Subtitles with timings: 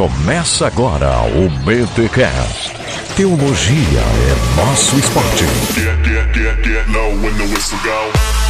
[0.00, 2.72] Começa agora o BTCast.
[3.14, 5.44] Teologia é nosso esporte.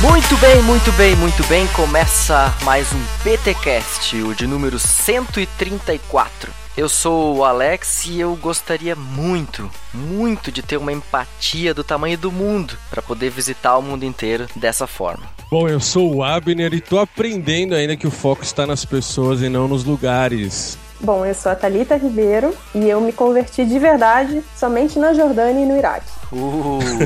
[0.00, 1.66] Muito bem, muito bem, muito bem.
[1.74, 6.53] Começa mais um BTcast, o de número 134.
[6.76, 12.17] Eu sou o Alex e eu gostaria muito, muito de ter uma empatia do tamanho
[12.17, 15.24] do mundo para poder visitar o mundo inteiro dessa forma.
[15.51, 19.42] Bom, eu sou o Abner e tô aprendendo ainda que o foco está nas pessoas
[19.42, 20.78] e não nos lugares.
[21.02, 25.65] Bom, eu sou a Thalita Ribeiro e eu me converti de verdade somente na Jordânia
[25.65, 26.11] e no Iraque.
[26.30, 26.45] Ui,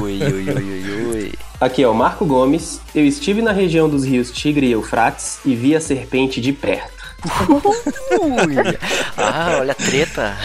[0.01, 1.33] ui, ui, ui, ui.
[1.61, 2.81] Aqui é o Marco Gomes.
[2.95, 6.94] Eu estive na região dos rios Tigre e Eufrates e vi a serpente de perto.
[8.21, 8.79] Ui.
[9.17, 10.37] Ah, olha a treta.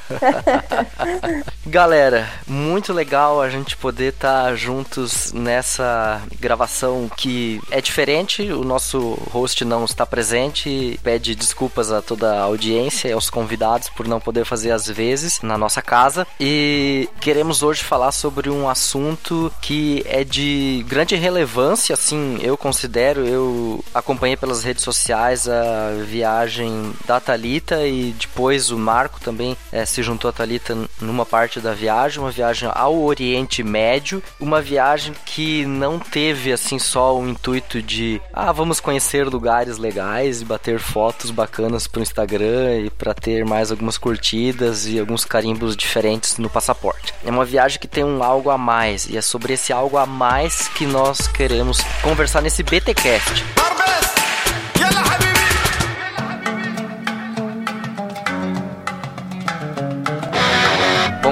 [1.66, 8.42] Galera, muito legal a gente poder estar tá juntos nessa gravação que é diferente.
[8.52, 13.88] O nosso host não está presente, pede desculpas a toda a audiência e aos convidados
[13.88, 16.26] por não poder fazer às vezes na nossa casa.
[16.38, 23.26] E queremos hoje falar sobre um assunto que é de grande relevância, assim, eu considero.
[23.26, 29.86] Eu acompanhei pelas redes sociais a viagem da Talita e depois o Marco também é,
[29.86, 35.14] se juntou a Talita numa parte da viagem, uma viagem ao Oriente Médio, uma viagem
[35.24, 40.80] que não teve assim só o intuito de ah, vamos conhecer lugares legais e bater
[40.80, 46.50] fotos bacanas pro Instagram e para ter mais algumas curtidas e alguns carimbos diferentes no
[46.50, 47.14] passaporte.
[47.24, 50.06] É uma viagem que tem um algo a mais e é sobre esse algo a
[50.06, 53.44] mais que nós queremos conversar nesse BTcast.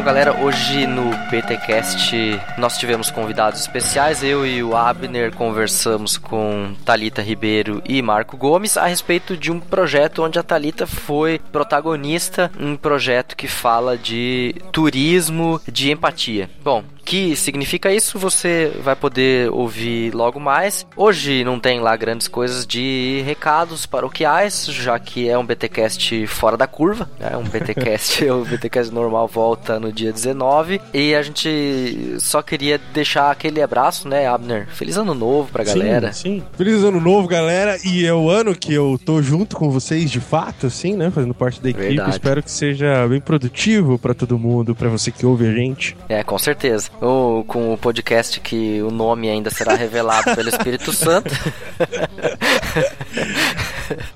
[0.08, 2.16] Galera, hoje no BTcast
[2.56, 4.22] nós tivemos convidados especiais.
[4.22, 9.60] Eu e o Abner conversamos com Talita Ribeiro e Marco Gomes a respeito de um
[9.60, 16.48] projeto onde a Talita foi protagonista, um projeto que fala de turismo de empatia.
[16.64, 20.86] Bom, que significa isso, você vai poder ouvir logo mais.
[20.94, 26.54] Hoje não tem lá grandes coisas de recados paroquiais, já que é um BTcast fora
[26.54, 27.34] da curva, né?
[27.34, 33.30] Um BTcast, o BTcast normal volta no dia 19 e a gente só queria deixar
[33.30, 34.68] aquele abraço, né, Abner?
[34.68, 36.12] Feliz ano novo pra galera.
[36.12, 36.42] Sim, sim.
[36.58, 40.20] Feliz ano novo, galera, e é o ano que eu tô junto com vocês de
[40.20, 41.86] fato, assim, né, fazendo parte da equipe.
[41.86, 42.10] Verdade.
[42.10, 45.96] Espero que seja bem produtivo para todo mundo, para você que ouve a gente.
[46.06, 46.90] É, com certeza.
[47.00, 51.30] O, com o podcast que o nome ainda será revelado pelo Espírito Santo.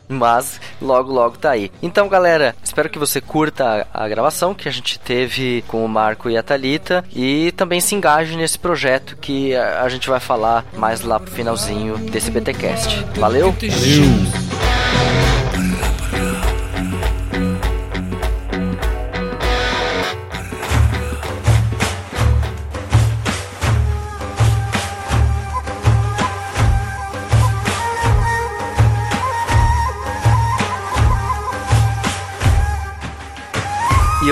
[0.08, 1.70] Mas logo, logo tá aí.
[1.82, 6.28] Então, galera, espero que você curta a, gravação que a gente teve com o Marco
[6.28, 10.64] e a Thalita e também se engaje nesse projeto que a, a gente vai falar
[10.76, 13.04] mais lá pro finalzinho desse BTcast.
[13.16, 13.54] Valeu?
[13.62, 14.71] E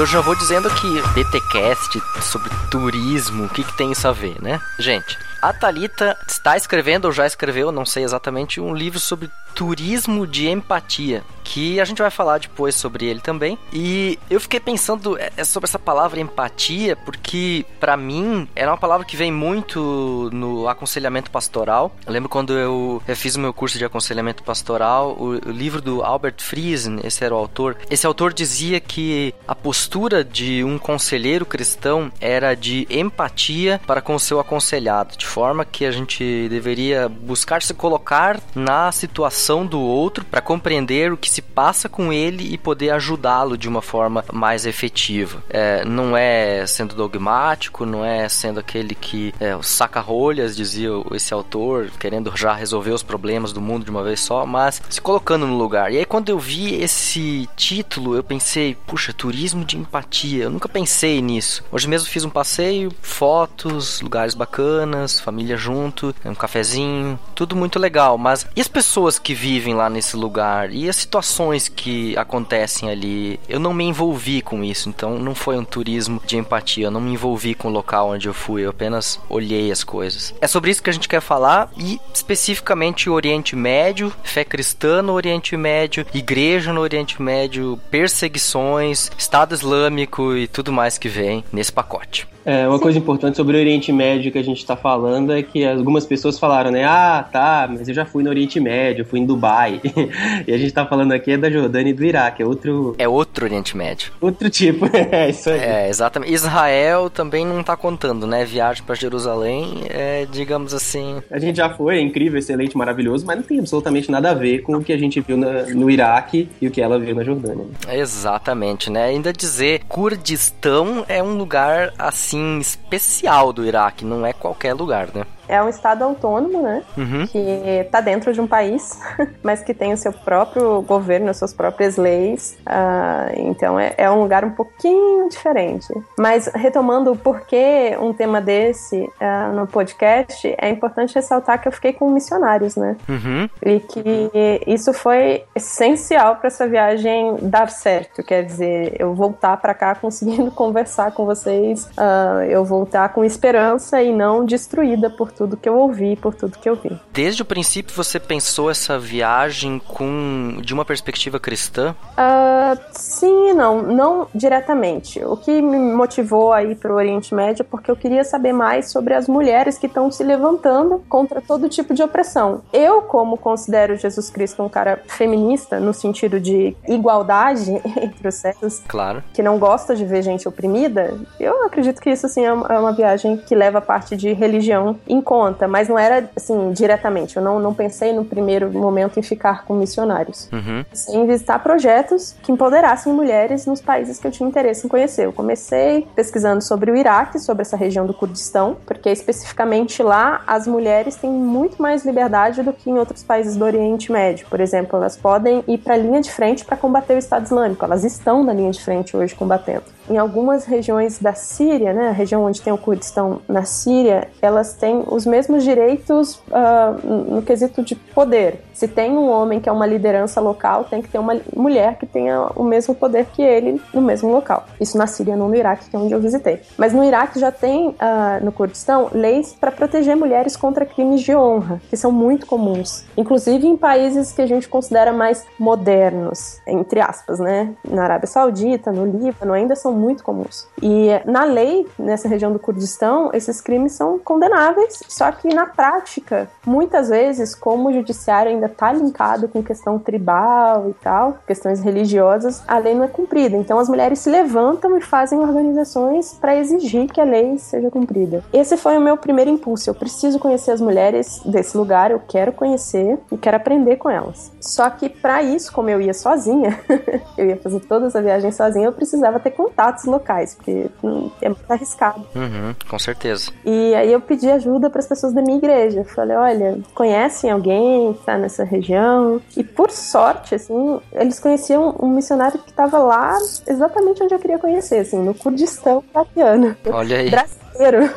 [0.00, 4.40] eu já vou dizendo que BTcast sobre turismo, o que, que tem isso a ver,
[4.40, 4.58] né?
[4.78, 10.26] Gente, a Thalita está escrevendo, ou já escreveu, não sei exatamente, um livro sobre turismo
[10.26, 13.58] de empatia, que a gente vai falar depois sobre ele também.
[13.72, 19.04] E eu fiquei pensando é, sobre essa palavra empatia, porque para mim era uma palavra
[19.04, 21.94] que vem muito no aconselhamento pastoral.
[22.06, 26.02] Eu lembro quando eu, fiz o meu curso de aconselhamento pastoral, o, o livro do
[26.02, 27.76] Albert Friesen, esse era o autor.
[27.90, 34.14] Esse autor dizia que a postura de um conselheiro cristão era de empatia para com
[34.14, 39.80] o seu aconselhado, de forma que a gente deveria buscar se colocar na situação do
[39.80, 44.24] outro para compreender o que se passa com ele e poder ajudá-lo de uma forma
[44.32, 45.40] mais efetiva.
[45.48, 51.32] É, não é sendo dogmático, não é sendo aquele que é, saca rolhas, dizia esse
[51.32, 55.46] autor, querendo já resolver os problemas do mundo de uma vez só, mas se colocando
[55.46, 55.92] no lugar.
[55.92, 60.44] E aí quando eu vi esse título, eu pensei, puxa, turismo de empatia.
[60.44, 61.62] Eu nunca pensei nisso.
[61.70, 68.16] Hoje mesmo fiz um passeio, fotos, lugares bacanas, família junto, um cafezinho, tudo muito legal.
[68.18, 70.72] Mas e as pessoas que vivem lá nesse lugar?
[70.72, 73.38] E as situações que acontecem ali?
[73.48, 76.86] Eu não me envolvi com isso, então não foi um turismo de empatia.
[76.86, 80.34] Eu não me envolvi com o local onde eu fui, eu apenas olhei as coisas.
[80.40, 85.02] É sobre isso que a gente quer falar e especificamente o Oriente Médio, fé cristã
[85.02, 91.44] no Oriente Médio, igreja no Oriente Médio, perseguições, Estado Islâmico e tudo mais que vem
[91.52, 92.28] nesse pacote.
[92.50, 92.82] É, uma Sim.
[92.82, 96.36] coisa importante sobre o Oriente Médio que a gente está falando é que algumas pessoas
[96.36, 96.84] falaram, né?
[96.84, 99.80] Ah, tá, mas eu já fui no Oriente Médio, fui em Dubai.
[100.48, 102.96] e a gente está falando aqui é da Jordânia e do Iraque, é outro...
[102.98, 104.10] É outro Oriente Médio.
[104.20, 105.60] Outro tipo, é isso aí.
[105.60, 106.32] É, exatamente.
[106.32, 108.44] Israel também não está contando, né?
[108.44, 111.22] Viagem para Jerusalém, é, digamos assim...
[111.30, 114.62] A gente já foi, é incrível, excelente, maravilhoso, mas não tem absolutamente nada a ver
[114.62, 117.22] com o que a gente viu na, no Iraque e o que ela viu na
[117.22, 117.66] Jordânia.
[117.88, 119.04] Exatamente, né?
[119.04, 125.24] Ainda dizer Kurdistão é um lugar assim especial do Iraque, não é qualquer lugar, né?
[125.50, 126.82] É um estado autônomo, né?
[126.96, 127.26] Uhum.
[127.26, 127.38] Que
[127.84, 128.98] está dentro de um país,
[129.42, 132.56] mas que tem o seu próprio governo, as suas próprias leis.
[132.60, 135.88] Uh, então é, é, um lugar um pouquinho diferente.
[136.18, 141.72] Mas retomando o porquê um tema desse uh, no podcast, é importante ressaltar que eu
[141.72, 142.96] fiquei com missionários, né?
[143.08, 143.48] Uhum.
[143.62, 144.30] E que
[144.66, 148.22] isso foi essencial para essa viagem dar certo.
[148.22, 154.00] Quer dizer, eu voltar para cá conseguindo conversar com vocês, uh, eu voltar com esperança
[154.02, 157.00] e não destruída por tudo que eu ouvi, por tudo que eu vi.
[157.14, 161.96] Desde o princípio você pensou essa viagem com de uma perspectiva cristã?
[162.12, 165.24] Uh, sim e não, não diretamente.
[165.24, 168.52] O que me motivou a ir para o Oriente Médio é porque eu queria saber
[168.52, 172.60] mais sobre as mulheres que estão se levantando contra todo tipo de opressão.
[172.70, 178.82] Eu, como considero Jesus Cristo um cara feminista no sentido de igualdade entre os sexos,
[178.86, 179.24] claro.
[179.32, 182.92] que não gosta de ver gente oprimida, eu acredito que isso assim é uma é
[182.92, 187.36] viagem que leva a parte de religião em conta, mas não era assim diretamente.
[187.36, 190.48] Eu não, não pensei no primeiro momento em ficar com missionários.
[190.52, 190.84] Uhum.
[191.10, 195.26] Em visitar projetos que empoderassem mulheres nos países que eu tinha interesse em conhecer.
[195.26, 200.66] Eu comecei pesquisando sobre o Iraque, sobre essa região do Kurdistão, porque especificamente lá as
[200.66, 204.48] mulheres têm muito mais liberdade do que em outros países do Oriente Médio.
[204.50, 207.84] Por exemplo, elas podem ir para a linha de frente para combater o Estado Islâmico.
[207.84, 209.84] Elas estão na linha de frente hoje combatendo.
[210.08, 214.74] Em algumas regiões da Síria, né, a região onde tem o Kurdistão na Síria, elas
[214.74, 218.62] têm os mesmos direitos uh, no quesito de poder.
[218.72, 222.06] Se tem um homem que é uma liderança local, tem que ter uma mulher que
[222.06, 224.64] tenha o mesmo poder que ele no mesmo local.
[224.80, 226.60] Isso na Síria, não no Iraque, que é onde eu visitei.
[226.78, 231.34] Mas no Iraque já tem, uh, no Kurdistão, leis para proteger mulheres contra crimes de
[231.34, 233.04] honra, que são muito comuns.
[233.16, 237.74] Inclusive em países que a gente considera mais modernos, entre aspas, né?
[237.86, 240.66] Na Arábia Saudita, no Líbano, ainda são muito comuns.
[240.82, 246.48] E na lei, nessa região do Kurdistão, esses crimes são condenáveis só que na prática,
[246.66, 252.62] muitas vezes, como o judiciário ainda está linkado com questão tribal e tal, questões religiosas,
[252.66, 253.56] a lei não é cumprida.
[253.56, 258.44] Então as mulheres se levantam e fazem organizações para exigir que a lei seja cumprida.
[258.52, 259.90] Esse foi o meu primeiro impulso.
[259.90, 264.52] Eu preciso conhecer as mulheres desse lugar, eu quero conhecer e quero aprender com elas.
[264.60, 266.78] Só que para isso, como eu ia sozinha,
[267.36, 271.48] eu ia fazer toda essa viagem sozinha, eu precisava ter contatos locais, porque hum, é
[271.48, 272.26] muito arriscado.
[272.34, 273.50] Uhum, com certeza.
[273.64, 276.04] E aí eu pedi ajuda para as pessoas da minha igreja.
[276.04, 279.40] Falei, olha, conhecem alguém que está nessa região?
[279.56, 284.58] E por sorte, assim, eles conheciam um missionário que estava lá exatamente onde eu queria
[284.58, 286.76] conhecer, assim, no Kurdistão iraquiano.
[286.90, 287.30] Olha aí.
[287.30, 288.10] Brasileiro.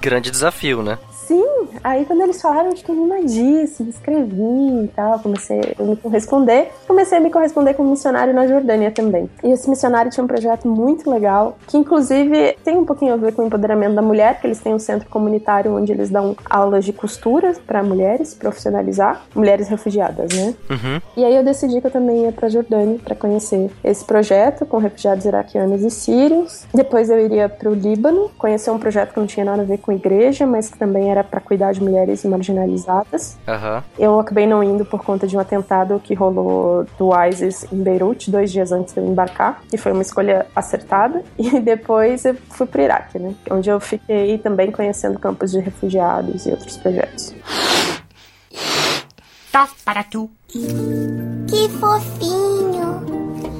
[0.00, 0.98] Grande desafio, né?
[1.26, 1.44] Sim,
[1.84, 6.70] aí quando eles falaram, eu fiquei animadíssima, escrevi e tal, comecei a me corresponder.
[6.86, 9.30] Comecei a me corresponder com um missionário na Jordânia também.
[9.42, 13.32] E esse missionário tinha um projeto muito legal, que inclusive tem um pouquinho a ver
[13.32, 16.84] com o empoderamento da mulher, que eles têm um centro comunitário onde eles dão aulas
[16.84, 20.54] de costura para mulheres, profissionalizar, mulheres refugiadas, né?
[20.70, 21.00] Uhum.
[21.16, 24.78] E aí eu decidi que eu também ia pra Jordânia para conhecer esse projeto com
[24.78, 26.66] refugiados iraquianos e sírios.
[26.74, 29.92] Depois eu iria pro Líbano, conhecer um projeto que não tinha nada a ver com
[29.92, 33.36] igreja, mas que também era para cuidar de mulheres marginalizadas.
[33.46, 33.82] Uhum.
[33.98, 38.30] Eu acabei não indo por conta de um atentado que rolou do ISIS em Beirute,
[38.30, 41.22] dois dias antes de eu embarcar, e foi uma escolha acertada.
[41.52, 43.34] E depois eu fui para o Iraque, né?
[43.50, 47.34] Onde eu fiquei também conhecendo campos de refugiados e outros projetos.
[49.50, 50.30] Top para tu.
[50.48, 52.91] Que fofinho.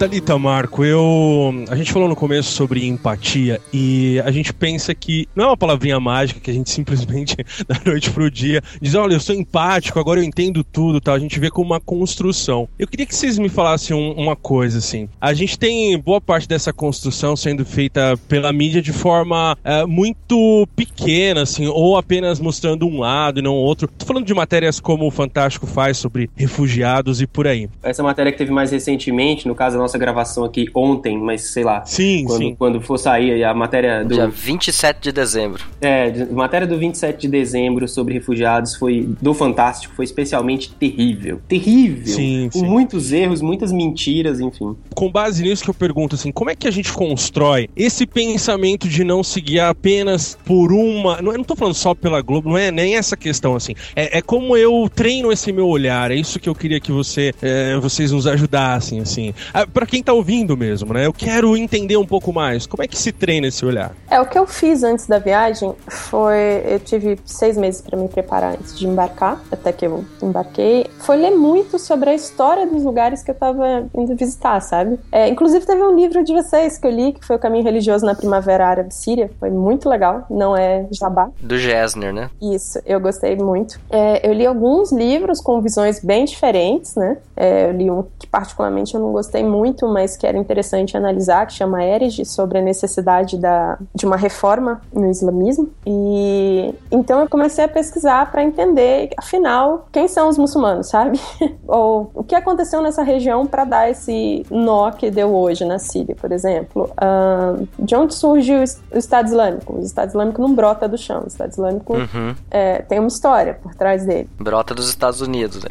[0.02, 1.54] Thalita Marco, eu.
[1.70, 5.56] A gente falou no começo sobre empatia e a gente pensa que não é uma
[5.56, 7.36] palavrinha mágica que a gente simplesmente,
[7.68, 11.12] da noite pro dia, diz: olha, eu sou empático, agora eu entendo tudo, tá?
[11.12, 12.68] A gente vê como uma construção.
[12.76, 15.08] Eu queria que vocês me falassem um, uma coisa, assim.
[15.20, 20.66] A gente tem boa parte dessa construção sendo feita pela mídia de forma é, muito
[20.74, 23.86] pequena, assim, ou apenas mostrando um lado e não outro.
[23.86, 27.70] Tô falando de matérias como o Fantástico faz sobre refugiados e por aí.
[27.84, 31.42] Essa matéria que teve mais recentemente, no caso da nossa nossa gravação aqui ontem, mas
[31.42, 31.84] sei lá.
[31.84, 32.54] Sim, quando, sim.
[32.58, 34.14] quando for sair a matéria do.
[34.14, 35.62] Dia 27 de dezembro.
[35.80, 41.40] É, a matéria do 27 de dezembro sobre refugiados foi do Fantástico, foi especialmente terrível.
[41.48, 42.14] Terrível!
[42.14, 42.66] Sim, com sim.
[42.66, 44.76] muitos erros, muitas mentiras, enfim.
[44.94, 48.88] Com base nisso que eu pergunto assim, como é que a gente constrói esse pensamento
[48.88, 51.20] de não se guiar apenas por uma.
[51.20, 53.74] Não, eu não tô falando só pela Globo, não é nem essa questão assim.
[53.96, 56.10] É, é como eu treino esse meu olhar.
[56.10, 59.34] É isso que eu queria que você, é, vocês nos ajudassem, assim.
[59.52, 61.06] Ah, Pra quem tá ouvindo mesmo, né?
[61.06, 62.66] Eu quero entender um pouco mais.
[62.66, 63.92] Como é que se treina esse olhar?
[64.10, 66.62] É, o que eu fiz antes da viagem foi.
[66.66, 70.86] Eu tive seis meses para me preparar antes de embarcar, até que eu embarquei.
[71.00, 74.98] Foi ler muito sobre a história dos lugares que eu tava indo visitar, sabe?
[75.10, 78.04] É, inclusive, teve um livro de vocês que eu li, que foi O Caminho Religioso
[78.04, 79.30] na Primavera Árabe Síria.
[79.38, 81.30] Foi muito legal, não é jabá.
[81.40, 82.30] Do Gessner, né?
[82.40, 83.80] Isso, eu gostei muito.
[83.90, 87.18] É, eu li alguns livros com visões bem diferentes, né?
[87.36, 91.46] É, eu li um que particularmente eu não gostei muito, mas que era interessante analisar,
[91.46, 95.70] que chama Erige, sobre a necessidade da, de uma reforma no islamismo.
[95.86, 101.20] E então eu comecei a pesquisar para entender, afinal, quem são os muçulmanos, sabe?
[101.66, 106.14] Ou o que aconteceu nessa região para dar esse nó que deu hoje na Síria,
[106.14, 106.90] por exemplo.
[106.96, 109.76] Ah, de onde surge o Estado Islâmico?
[109.76, 111.22] O Estado Islâmico não brota do chão.
[111.24, 112.34] O Estado Islâmico Uhum.
[112.50, 114.28] é, tem uma história por trás dele.
[114.38, 115.70] Brota dos Estados Unidos, né?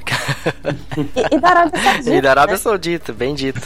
[1.31, 2.09] E, e da Arábia Saudita.
[2.13, 2.57] e da Arábia né?
[2.59, 3.61] Saudita, bem dito.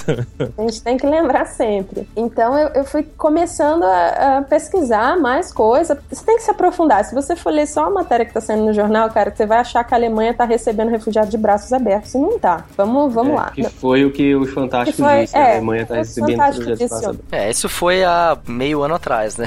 [0.57, 2.07] A gente tem que lembrar sempre.
[2.15, 5.97] Então eu, eu fui começando a, a pesquisar mais coisa.
[6.11, 7.03] Você tem que se aprofundar.
[7.05, 9.59] Se você for ler só a matéria que tá saindo no jornal, cara, você vai
[9.59, 12.13] achar que a Alemanha tá recebendo refugiados de braços abertos.
[12.13, 12.65] E não tá.
[12.77, 13.51] Vamos, vamos É, lá.
[13.51, 15.35] Que foi o que o Fantástico Que foi- disse.
[15.37, 15.41] né?
[15.41, 17.19] é, a Alemanha tá o recebendo Fantástico projetos disse passados.
[17.31, 19.45] É, isso foi há meio ano atrás, né?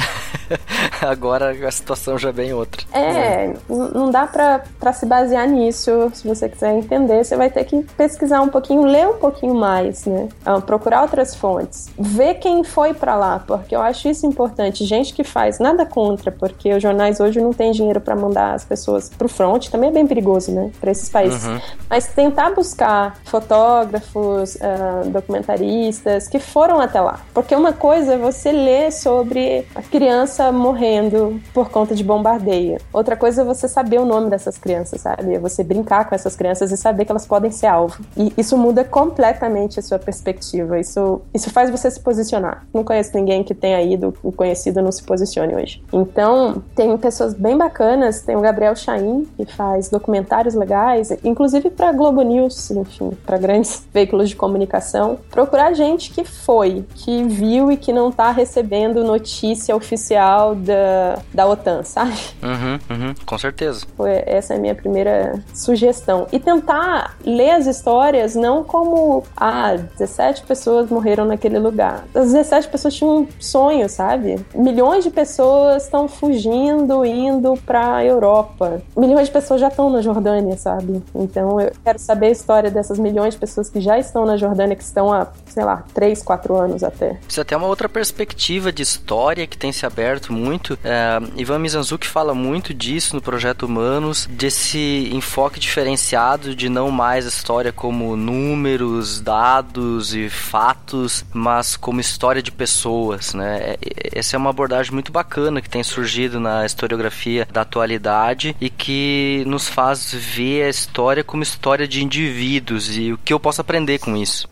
[1.00, 2.82] Agora a situação já é bem outra.
[2.92, 3.56] É, n-
[3.94, 6.10] não dá pra se basear nisso.
[6.14, 10.06] Se você quiser entender, você vai ter que pesquisar um pouquinho, ler um pouquinho mais,
[10.06, 10.28] né?
[10.60, 11.88] Procurar outras fontes.
[11.98, 14.84] Ver quem foi pra lá, porque eu acho isso importante.
[14.84, 18.64] Gente que faz nada contra, porque os jornais hoje não têm dinheiro pra mandar as
[18.64, 20.70] pessoas pro front, também é bem perigoso, né?
[20.80, 21.44] Pra esses países.
[21.44, 21.60] Uhum.
[21.88, 27.20] Mas tentar buscar fotógrafos, ah, documentaristas que foram até lá.
[27.32, 32.78] Porque uma coisa é você ler sobre a criança morrendo por conta de bombardeio.
[32.92, 35.34] Outra coisa é você saber o nome dessas crianças, sabe?
[35.34, 38.02] É você brincar com essas crianças e saber que elas podem ser alvo.
[38.16, 40.47] E isso muda completamente a sua perspectiva.
[40.56, 42.66] Isso, isso faz você se posicionar.
[42.72, 45.82] Não conheço ninguém que tenha ido, o conhecido não se posicione hoje.
[45.92, 48.22] Então, tem pessoas bem bacanas.
[48.22, 53.86] Tem o Gabriel Chaim, que faz documentários legais, inclusive para Globo News, enfim, para grandes
[53.92, 55.18] veículos de comunicação.
[55.30, 61.46] Procurar gente que foi, que viu e que não tá recebendo notícia oficial da, da
[61.46, 62.18] OTAN, sabe?
[62.42, 63.86] Uhum, uhum, com certeza.
[64.26, 66.26] Essa é a minha primeira sugestão.
[66.32, 72.04] E tentar ler as histórias não como, ah, 17 pessoas morreram naquele lugar.
[72.14, 74.38] As 17 pessoas tinham um sonho, sabe?
[74.54, 78.83] Milhões de pessoas estão fugindo, indo pra Europa.
[78.97, 81.02] Milhões de pessoas já estão na Jordânia, sabe?
[81.14, 84.76] Então eu quero saber a história dessas milhões de pessoas que já estão na Jordânia,
[84.76, 85.26] que estão há,
[85.58, 87.18] sei lá, 3, 4 anos até.
[87.28, 90.78] Isso é até uma outra perspectiva de história que tem se aberto muito.
[90.84, 97.24] É, Ivan Mizanzuki fala muito disso no Projeto Humanos, desse enfoque diferenciado de não mais
[97.26, 103.58] a história como números, dados e fatos, mas como história de pessoas, né?
[103.60, 103.78] É-
[104.14, 108.70] é- Essa é uma abordagem muito bacana que tem surgido na historiografia da atualidade e
[108.70, 113.60] que nos faz ver a história como história de indivíduos e o que eu posso
[113.60, 114.48] aprender com isso.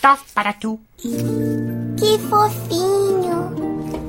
[0.00, 0.80] Tof para tu.
[1.00, 3.54] Que fofinho.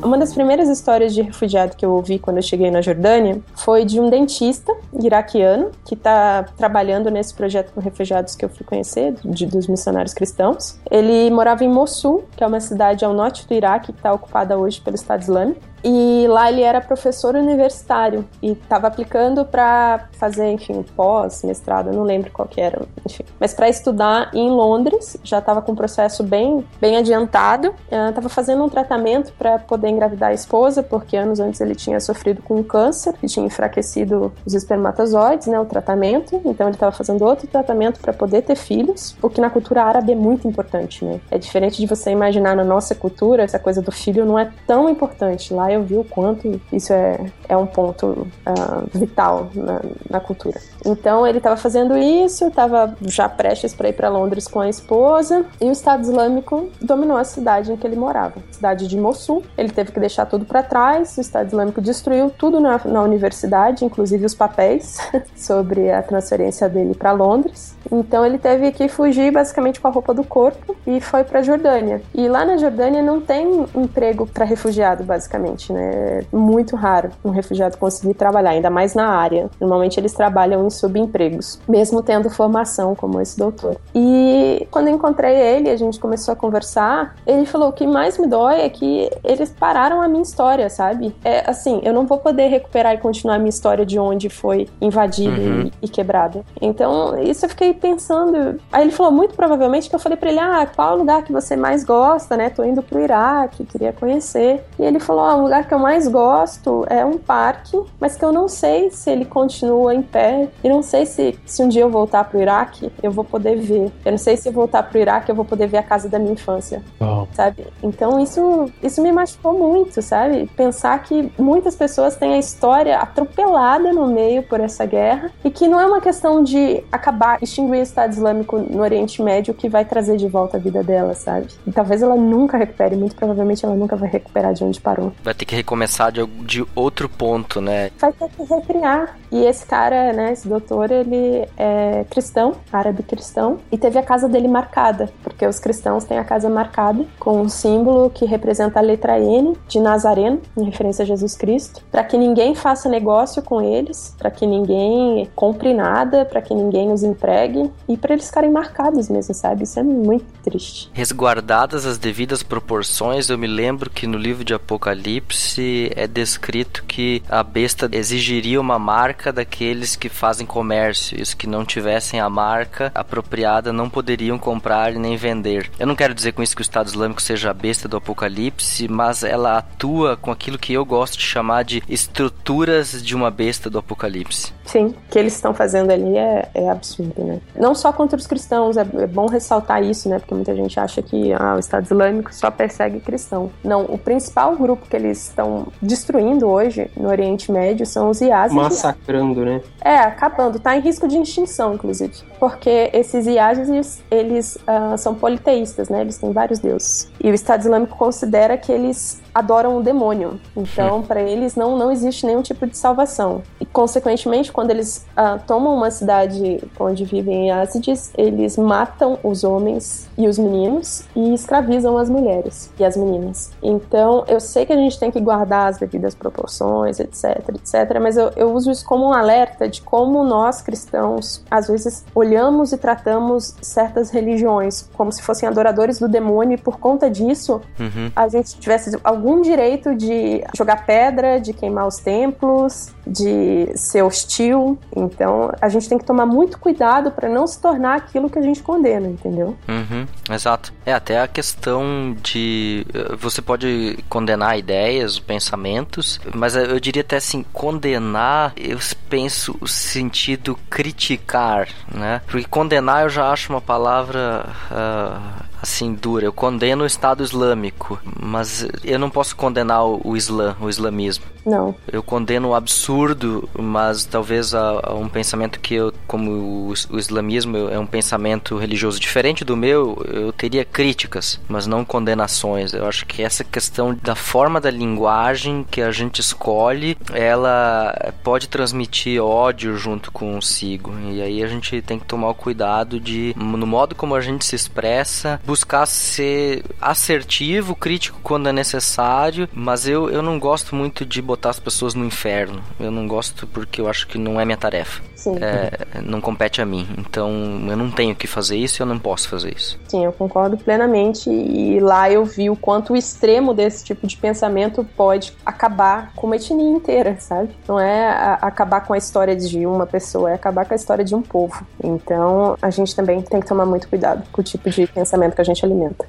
[0.01, 3.86] Uma das primeiras histórias de refugiado que eu ouvi quando eu cheguei na Jordânia foi
[3.86, 9.13] de um dentista iraquiano que está trabalhando nesse projeto com refugiados que eu fui conhecer,
[9.24, 10.79] de, dos missionários cristãos.
[10.89, 14.58] Ele morava em Mossul, que é uma cidade ao norte do Iraque que está ocupada
[14.58, 15.69] hoje pelo Estado Islâmico.
[15.84, 22.03] E lá ele era professor universitário e estava aplicando para fazer, enfim, pós, mestrado, não
[22.03, 23.24] lembro qual que era, enfim.
[23.39, 27.74] Mas para estudar em Londres, já estava com um processo bem, bem adiantado.
[28.09, 32.41] Estava fazendo um tratamento para poder engravidar a esposa, porque anos antes ele tinha sofrido
[32.41, 36.41] com um câncer e tinha enfraquecido os espermatozoides, né, o tratamento.
[36.45, 40.12] Então ele estava fazendo outro tratamento para poder ter filhos, o que na cultura árabe
[40.12, 41.19] é muito importante, né?
[41.31, 44.89] É diferente de você imaginar na nossa cultura, essa coisa do filho não é tão
[44.89, 45.53] importante.
[45.53, 50.59] Lá eu vi o quanto isso é, é um ponto uh, vital na, na, cultura.
[50.86, 55.45] Então ele estava fazendo isso, estava já prestes para ir para Londres com a esposa,
[55.59, 59.43] e o Estado Islâmico dominou a cidade em que ele morava, cidade de Mossul.
[59.57, 63.86] Ele teve que deixar tudo para trás, o Estado Islâmico destruiu tudo na, na universidade,
[63.86, 64.98] inclusive os papéis
[65.36, 67.75] sobre a transferência dele para Londres.
[67.91, 72.01] Então ele teve que fugir basicamente com a roupa do corpo e foi para Jordânia.
[72.13, 76.19] E lá na Jordânia não tem emprego para refugiado, basicamente, né?
[76.19, 79.50] É muito raro um refugiado conseguir trabalhar, ainda mais na área.
[79.59, 83.76] Normalmente eles trabalham em subempregos, mesmo tendo formação como esse doutor.
[83.94, 88.28] E quando encontrei ele, a gente começou a conversar, ele falou: "O que mais me
[88.28, 91.16] dói é que eles pararam a minha história, sabe?
[91.24, 94.68] É assim, eu não vou poder recuperar e continuar a minha história de onde foi
[94.80, 95.72] invadido uhum.
[95.82, 96.46] e, e quebrado.
[96.62, 98.60] Então, isso eu fiquei pensando.
[98.72, 101.24] Aí ele falou muito provavelmente que eu falei para ele: "Ah, qual é o lugar
[101.24, 102.50] que você mais gosta, né?
[102.50, 104.64] Tô indo pro Iraque, queria conhecer".
[104.78, 108.24] E ele falou: "Ah, o lugar que eu mais gosto é um parque, mas que
[108.24, 111.82] eu não sei se ele continua em pé e não sei se se um dia
[111.82, 113.92] eu voltar pro Iraque, eu vou poder ver.
[114.06, 116.20] Eu não sei se eu voltar pro Iraque, eu vou poder ver a casa da
[116.20, 116.82] minha infância".
[117.00, 117.25] Oh.
[117.34, 117.66] Sabe?
[117.84, 120.50] Então, isso isso me machucou muito, sabe?
[120.56, 125.68] Pensar que muitas pessoas têm a história atropelada no meio por essa guerra e que
[125.68, 129.86] não é uma questão de acabar extinguindo o Estado Islâmico no Oriente Médio que vai
[129.86, 131.48] trazer de volta a vida dela, sabe?
[131.66, 135.13] E talvez ela nunca recupere, muito provavelmente ela nunca vai recuperar de onde parou.
[135.24, 137.92] Vai ter que recomeçar de, de outro ponto, né?
[138.00, 139.18] Vai ter que recriar.
[139.32, 144.27] E esse cara, né, esse doutor, ele é cristão, árabe cristão, e teve a casa
[144.27, 148.82] dele marcada, porque os cristãos têm a casa marcada com um símbolo que representa a
[148.82, 153.62] letra N de Nazareno, em referência a Jesus Cristo, para que ninguém faça negócio com
[153.62, 158.51] eles, para que ninguém compre nada, para que ninguém os empregue e para eles ficarem
[158.51, 159.63] marcados mesmo, sabe?
[159.63, 160.89] Isso é muito triste.
[160.94, 167.22] Resguardadas as devidas proporções, eu me lembro que no livro de Apocalipse é descrito que
[167.29, 171.19] a besta exigiria uma marca daqueles que fazem comércio.
[171.19, 175.72] Isso que não tivessem a marca apropriada não poderiam comprar nem vender.
[175.79, 178.88] Eu não quero dizer com isso que o Estado Islâmico seja a besta do Apocalipse,
[178.88, 183.69] mas ela atua com aquilo que eu gosto de chamar de estruturas de uma besta
[183.69, 184.53] do Apocalipse.
[184.65, 187.39] Sim, o que eles estão fazendo ali é, é absurdo, né?
[187.55, 190.19] Não só contra os cristãos, é, é, bom ressaltar isso, né?
[190.19, 193.50] Porque muita gente acha que ah, o Estado Islâmico só persegue cristão.
[193.63, 198.63] Não, o principal grupo que eles estão destruindo hoje no Oriente Médio são os Yazidis.
[198.63, 199.60] Massacrando, né?
[199.81, 200.28] É, acabando.
[200.59, 202.13] Tá em risco de extinção, inclusive.
[202.39, 206.01] Porque esses Yazidis, eles uh, são politeístas, né?
[206.01, 207.09] Eles têm vários deuses.
[207.21, 210.39] E o Estado Islâmico considera que eles adoram o demônio.
[210.55, 213.41] Então, para eles não, não existe nenhum tipo de salvação.
[213.59, 220.09] E, consequentemente, quando eles uh, tomam uma cidade onde vivem ácides, eles matam os homens
[220.17, 223.51] e os meninos e escravizam as mulheres e as meninas.
[223.62, 228.18] Então, eu sei que a gente tem que guardar as devidas proporções, etc, etc, mas
[228.18, 232.77] eu, eu uso isso como um alerta de como nós cristãos, às vezes, olhamos e
[232.77, 238.11] tratamos certas religiões como se fossem adoradores do demônio e por conta disso, uhum.
[238.15, 244.77] a gente tivesse algum direito de jogar pedra, de queimar os templos, de ser hostil.
[244.96, 248.42] Então, a gente tem que tomar muito cuidado para não se tornar aquilo que a
[248.42, 249.58] gente condena, entendeu?
[249.68, 250.74] Uhum, exato.
[250.86, 257.18] É até a questão de eh, você pode condenar ideias, pensamentos, mas eu diria até
[257.18, 258.77] assim, condenar, eu
[259.10, 262.22] penso o sentido criticar, né?
[262.27, 266.25] Porque condenar eu já acho uma palavra uh, assim dura.
[266.25, 271.25] Eu condeno o Estado Islâmico, mas eu não posso condenar o, Islã, o islamismo.
[271.46, 271.75] Não.
[271.92, 277.00] Eu condeno o absurdo, mas talvez a, a um pensamento que eu, como o, o
[277.00, 282.74] islamismo é um pensamento religioso diferente do meu, eu teria críticas, mas não condenações.
[282.74, 288.48] Eu acho que essa questão da forma da linguagem que a gente escolhe, ela pode
[288.48, 290.94] transmitir ódio junto consigo.
[291.12, 294.46] E aí a gente tem que tomar o cuidado de, no modo como a gente
[294.46, 301.06] se expressa, buscar ser assertivo, crítico quando é necessário, mas eu, eu não gosto muito
[301.06, 302.59] de botar as pessoas no inferno.
[302.79, 305.03] Eu não gosto porque eu acho que não é minha tarefa.
[305.39, 306.87] É, não compete a mim.
[306.98, 307.29] Então
[307.70, 309.79] eu não tenho que fazer isso e eu não posso fazer isso.
[309.87, 311.29] Sim, eu concordo plenamente.
[311.29, 316.25] E lá eu vi o quanto o extremo desse tipo de pensamento pode acabar com
[316.25, 317.55] uma etnia inteira, sabe?
[317.68, 318.09] Não é
[318.42, 321.63] acabar com a história de uma pessoa, é acabar com a história de um povo.
[321.83, 325.42] Então a gente também tem que tomar muito cuidado com o tipo de pensamento que
[325.42, 326.07] a gente alimenta.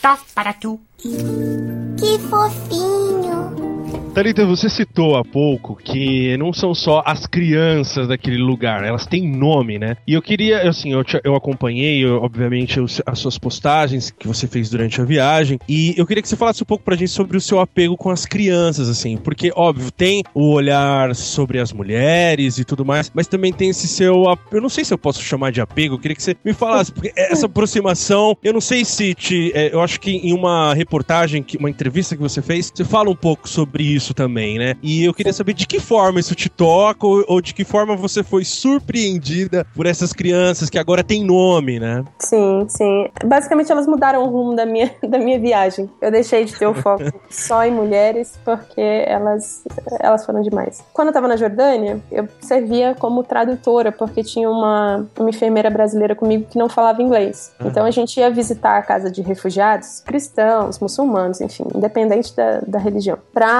[0.00, 0.80] Top para tu.
[0.98, 3.77] Que fofinho.
[4.18, 9.30] Thalita, você citou há pouco que não são só as crianças daquele lugar, elas têm
[9.30, 9.96] nome, né?
[10.04, 14.26] E eu queria, assim, eu, te, eu acompanhei, eu, obviamente, os, as suas postagens que
[14.26, 17.12] você fez durante a viagem, e eu queria que você falasse um pouco pra gente
[17.12, 21.72] sobre o seu apego com as crianças, assim, porque, óbvio, tem o olhar sobre as
[21.72, 25.22] mulheres e tudo mais, mas também tem esse seu, eu não sei se eu posso
[25.22, 28.84] chamar de apego, eu queria que você me falasse, porque essa aproximação, eu não sei
[28.84, 32.84] se te, é, eu acho que em uma reportagem, uma entrevista que você fez, você
[32.84, 34.74] fala um pouco sobre isso também, né?
[34.82, 37.96] E eu queria saber de que forma isso te toca ou, ou de que forma
[37.96, 42.04] você foi surpreendida por essas crianças que agora têm nome, né?
[42.18, 43.08] Sim, sim.
[43.24, 45.88] Basicamente elas mudaram o rumo da minha, da minha viagem.
[46.00, 49.64] Eu deixei de ter o foco só em mulheres porque elas,
[50.00, 50.82] elas foram demais.
[50.92, 56.14] Quando eu tava na Jordânia, eu servia como tradutora porque tinha uma, uma enfermeira brasileira
[56.14, 57.52] comigo que não falava inglês.
[57.60, 57.68] Uhum.
[57.68, 62.78] Então a gente ia visitar a casa de refugiados, cristãos, muçulmanos, enfim, independente da, da
[62.78, 63.58] religião, pra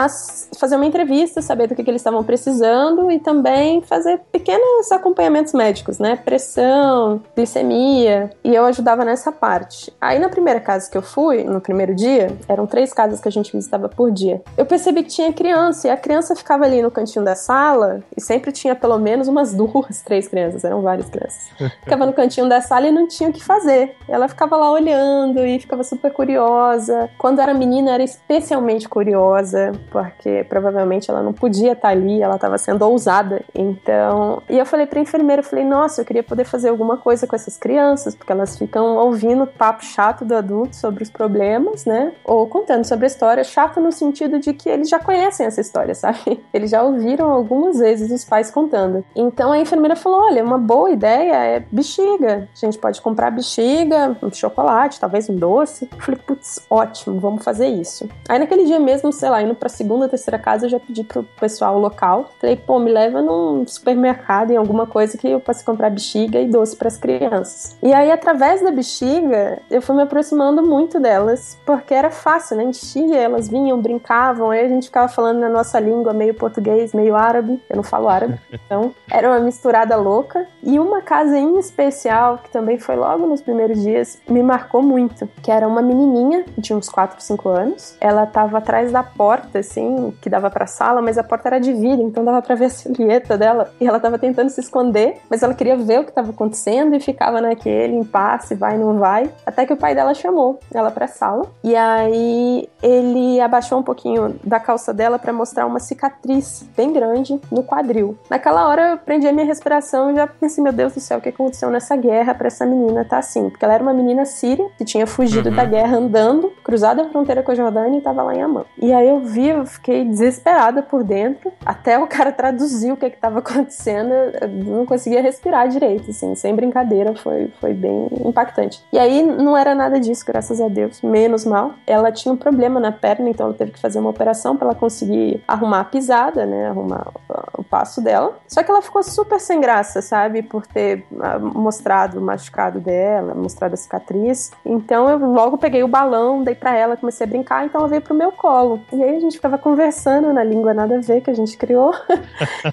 [0.58, 5.52] fazer uma entrevista, saber do que, que eles estavam precisando e também fazer pequenos acompanhamentos
[5.52, 6.16] médicos, né?
[6.16, 8.30] Pressão, glicemia.
[8.44, 9.92] E eu ajudava nessa parte.
[10.00, 13.32] Aí na primeira casa que eu fui, no primeiro dia, eram três casas que a
[13.32, 14.42] gente visitava por dia.
[14.56, 18.20] Eu percebi que tinha criança e a criança ficava ali no cantinho da sala e
[18.20, 21.48] sempre tinha pelo menos umas duas, três crianças, eram várias crianças.
[21.82, 23.96] Ficava no cantinho da sala e não tinha o que fazer.
[24.08, 27.08] Ela ficava lá olhando e ficava super curiosa.
[27.18, 32.34] Quando era menina, era especialmente curiosa, porque porque provavelmente ela não podia estar ali, ela
[32.34, 33.42] estava sendo ousada.
[33.54, 36.96] Então, e eu falei para a enfermeira, eu falei: "Nossa, eu queria poder fazer alguma
[36.96, 41.84] coisa com essas crianças, porque elas ficam ouvindo papo chato do adulto sobre os problemas,
[41.84, 42.12] né?
[42.24, 45.94] Ou contando sobre a história, chato no sentido de que eles já conhecem essa história,
[45.96, 46.42] sabe?
[46.52, 49.04] Eles já ouviram algumas vezes os pais contando.
[49.14, 52.48] Então a enfermeira falou: "Olha, uma boa ideia é bexiga.
[52.54, 55.88] A gente pode comprar bexiga, um chocolate, talvez um doce".
[55.90, 58.08] Eu falei: "Putz, ótimo, vamos fazer isso".
[58.28, 61.22] Aí naquele dia mesmo, sei lá, indo para segunda, terceira casa, eu já pedi pro
[61.22, 62.30] pessoal local.
[62.40, 66.48] Falei, pô, me leva num supermercado, em alguma coisa que eu possa comprar bexiga e
[66.48, 67.76] doce para as crianças.
[67.82, 72.64] E aí, através da bexiga, eu fui me aproximando muito delas, porque era fácil, né?
[72.64, 77.16] Enchia, elas vinham, brincavam, aí a gente ficava falando na nossa língua, meio português, meio
[77.16, 77.60] árabe.
[77.68, 80.46] Eu não falo árabe, então era uma misturada louca.
[80.62, 85.28] E uma casa em especial, que também foi logo nos primeiros dias, me marcou muito,
[85.42, 87.96] que era uma menininha de uns 4, 5 anos.
[88.00, 91.72] Ela tava atrás da porta, assim, que dava pra sala, mas a porta era de
[91.72, 93.72] vidro, então dava pra ver a silhueta dela.
[93.80, 97.00] E ela tava tentando se esconder, mas ela queria ver o que tava acontecendo e
[97.00, 99.30] ficava naquele impasse, vai, não vai.
[99.44, 101.46] Até que o pai dela chamou ela pra sala.
[101.62, 107.40] E aí ele abaixou um pouquinho da calça dela para mostrar uma cicatriz bem grande
[107.50, 108.16] no quadril.
[108.30, 111.20] Naquela hora eu prendi a minha respiração e já pensei, meu Deus do céu, o
[111.20, 113.48] que aconteceu nessa guerra pra essa menina tá assim?
[113.50, 115.56] Porque ela era uma menina síria que tinha fugido uhum.
[115.56, 118.64] da guerra andando, cruzado a fronteira com a Jordânia e tava lá em Amã.
[118.80, 122.96] E aí eu vi, eu fiquei fiquei desesperada por dentro, até o cara traduzir o
[122.96, 128.84] que estava acontecendo, eu não conseguia respirar direito, assim, sem brincadeira, foi, foi bem impactante.
[128.92, 131.72] E aí não era nada disso, graças a Deus, menos mal.
[131.86, 134.74] Ela tinha um problema na perna, então ela teve que fazer uma operação para ela
[134.74, 137.08] conseguir arrumar a pisada, né, arrumar
[137.56, 138.36] o passo dela.
[138.46, 143.34] Só que ela ficou super sem graça, sabe, por ter ah, mostrado o machucado dela,
[143.34, 144.50] mostrado a cicatriz.
[144.66, 148.02] Então eu logo peguei o balão, dei para ela, comecei a brincar, então ela veio
[148.02, 148.80] pro meu colo.
[148.92, 151.56] E aí a gente ficava conversando conversando na língua nada a ver que a gente
[151.56, 151.94] criou.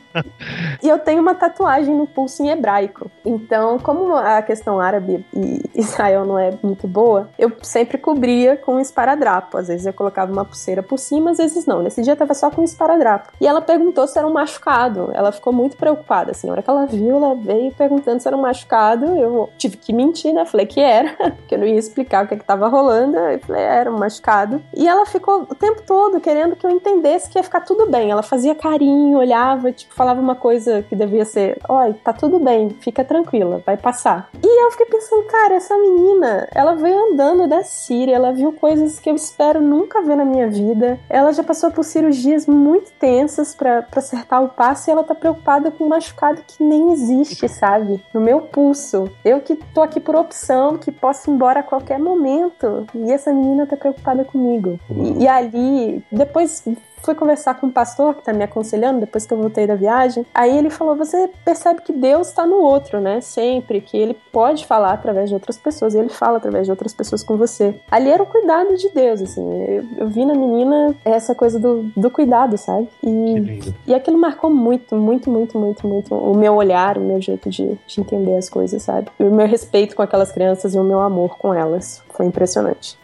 [0.82, 3.12] e eu tenho uma tatuagem no pulso em hebraico.
[3.24, 8.76] Então, como a questão árabe e Israel não é muito boa, eu sempre cobria com
[8.76, 9.56] um esparadrapo.
[9.56, 11.84] Às vezes eu colocava uma pulseira por cima, às vezes não.
[11.84, 13.32] Nesse dia eu tava só com um esparadrapo.
[13.40, 15.12] E ela perguntou se era um machucado.
[15.14, 16.48] Ela ficou muito preocupada, assim.
[16.48, 19.06] Na hora que ela viu, ela veio perguntando se era um machucado.
[19.16, 20.44] Eu tive que mentir, né?
[20.44, 21.16] Falei que era,
[21.48, 23.16] que eu não ia explicar o que, é que tava rolando.
[23.16, 24.60] Eu falei, é, era um machucado.
[24.76, 27.90] E ela ficou o tempo todo querendo que eu entendesse entendesse que ia ficar tudo
[27.90, 28.10] bem.
[28.10, 32.70] Ela fazia carinho, olhava, tipo, falava uma coisa que devia ser: Oi, tá tudo bem,
[32.70, 34.30] fica tranquila, vai passar.
[34.42, 39.00] E eu fiquei pensando, cara, essa menina, ela veio andando da Síria, ela viu coisas
[39.00, 41.00] que eu espero nunca ver na minha vida.
[41.10, 45.72] Ela já passou por cirurgias muito tensas para acertar o passo e ela tá preocupada
[45.72, 48.04] com um machucado que nem existe, sabe?
[48.14, 49.10] No meu pulso.
[49.24, 52.88] Eu que tô aqui por opção, que posso ir embora a qualquer momento.
[52.94, 54.80] E essa menina tá preocupada comigo.
[54.90, 56.64] E, e ali, depois
[57.06, 60.26] fui conversar com um pastor que tá me aconselhando depois que eu voltei da viagem.
[60.34, 63.22] Aí ele falou: você percebe que Deus está no outro, né?
[63.22, 66.94] Sempre, que ele pode falar através de outras pessoas, e ele fala através de outras
[66.94, 67.76] pessoas com você.
[67.90, 69.46] Ali era o cuidado de Deus, assim.
[69.68, 72.90] Eu, eu vi na menina essa coisa do, do cuidado, sabe?
[73.04, 77.50] E, e aquilo marcou muito, muito, muito, muito, muito o meu olhar, o meu jeito
[77.50, 79.08] de, de entender as coisas, sabe?
[79.20, 82.04] E o meu respeito com aquelas crianças e o meu amor com elas.
[82.10, 82.98] Foi impressionante.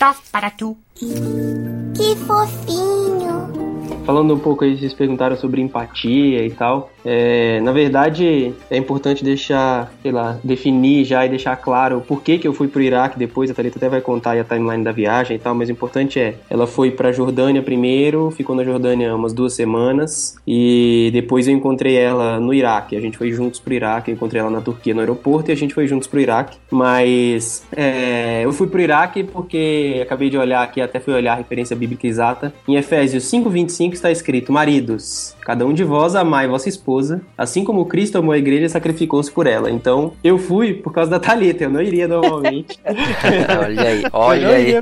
[0.00, 0.78] Tof para tu.
[0.96, 3.59] Que fofinho.
[4.04, 6.90] Falando um pouco aí, vocês perguntaram sobre empatia e tal.
[7.04, 12.38] É, na verdade, é importante deixar, sei lá, definir já e deixar claro por que,
[12.38, 13.50] que eu fui pro Iraque depois.
[13.50, 16.34] A Thalita até vai contar a timeline da viagem e tal, mas o importante é:
[16.48, 21.96] ela foi pra Jordânia primeiro, ficou na Jordânia umas duas semanas e depois eu encontrei
[21.96, 22.96] ela no Iraque.
[22.96, 25.56] A gente foi juntos pro Iraque, eu encontrei ela na Turquia no aeroporto e a
[25.56, 26.58] gente foi juntos pro Iraque.
[26.70, 31.36] Mas é, eu fui pro Iraque porque acabei de olhar aqui, até fui olhar a
[31.36, 32.52] referência bíblica exata.
[32.66, 37.84] Em Efésios 5,25 está escrito: Maridos, cada um de vós amai vossa esposa, assim como
[37.86, 39.70] Cristo amou a igreja e sacrificou-se por ela.
[39.70, 42.78] Então, eu fui por causa da Thalita, eu não iria normalmente.
[43.62, 44.74] olha aí, Eu olha não aí.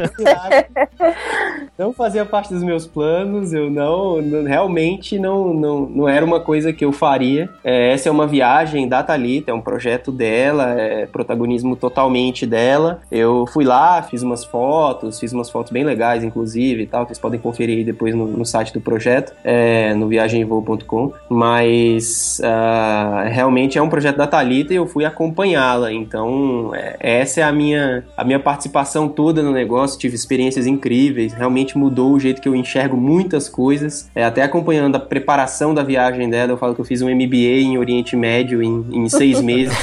[1.78, 6.40] Não fazia parte dos meus planos, eu não, não- realmente não, não, não era uma
[6.40, 7.48] coisa que eu faria.
[7.62, 13.00] É, essa é uma viagem da Thalita, é um projeto dela, é protagonismo totalmente dela.
[13.10, 17.08] Eu fui lá, fiz umas fotos, fiz umas fotos bem legais, inclusive, e tal, que
[17.10, 18.97] vocês podem conferir aí depois no, no site do projeto,
[19.44, 21.12] é, no viagemvoo.com.
[21.28, 25.92] Mas ah, realmente é um projeto da Thalita e eu fui acompanhá-la.
[25.92, 29.98] Então, é, essa é a minha, a minha participação toda no negócio.
[29.98, 34.10] Tive experiências incríveis, realmente mudou o jeito que eu enxergo muitas coisas.
[34.14, 37.60] É, até acompanhando a preparação da viagem dela, eu falo que eu fiz um MBA
[37.60, 39.76] em Oriente Médio em, em seis meses.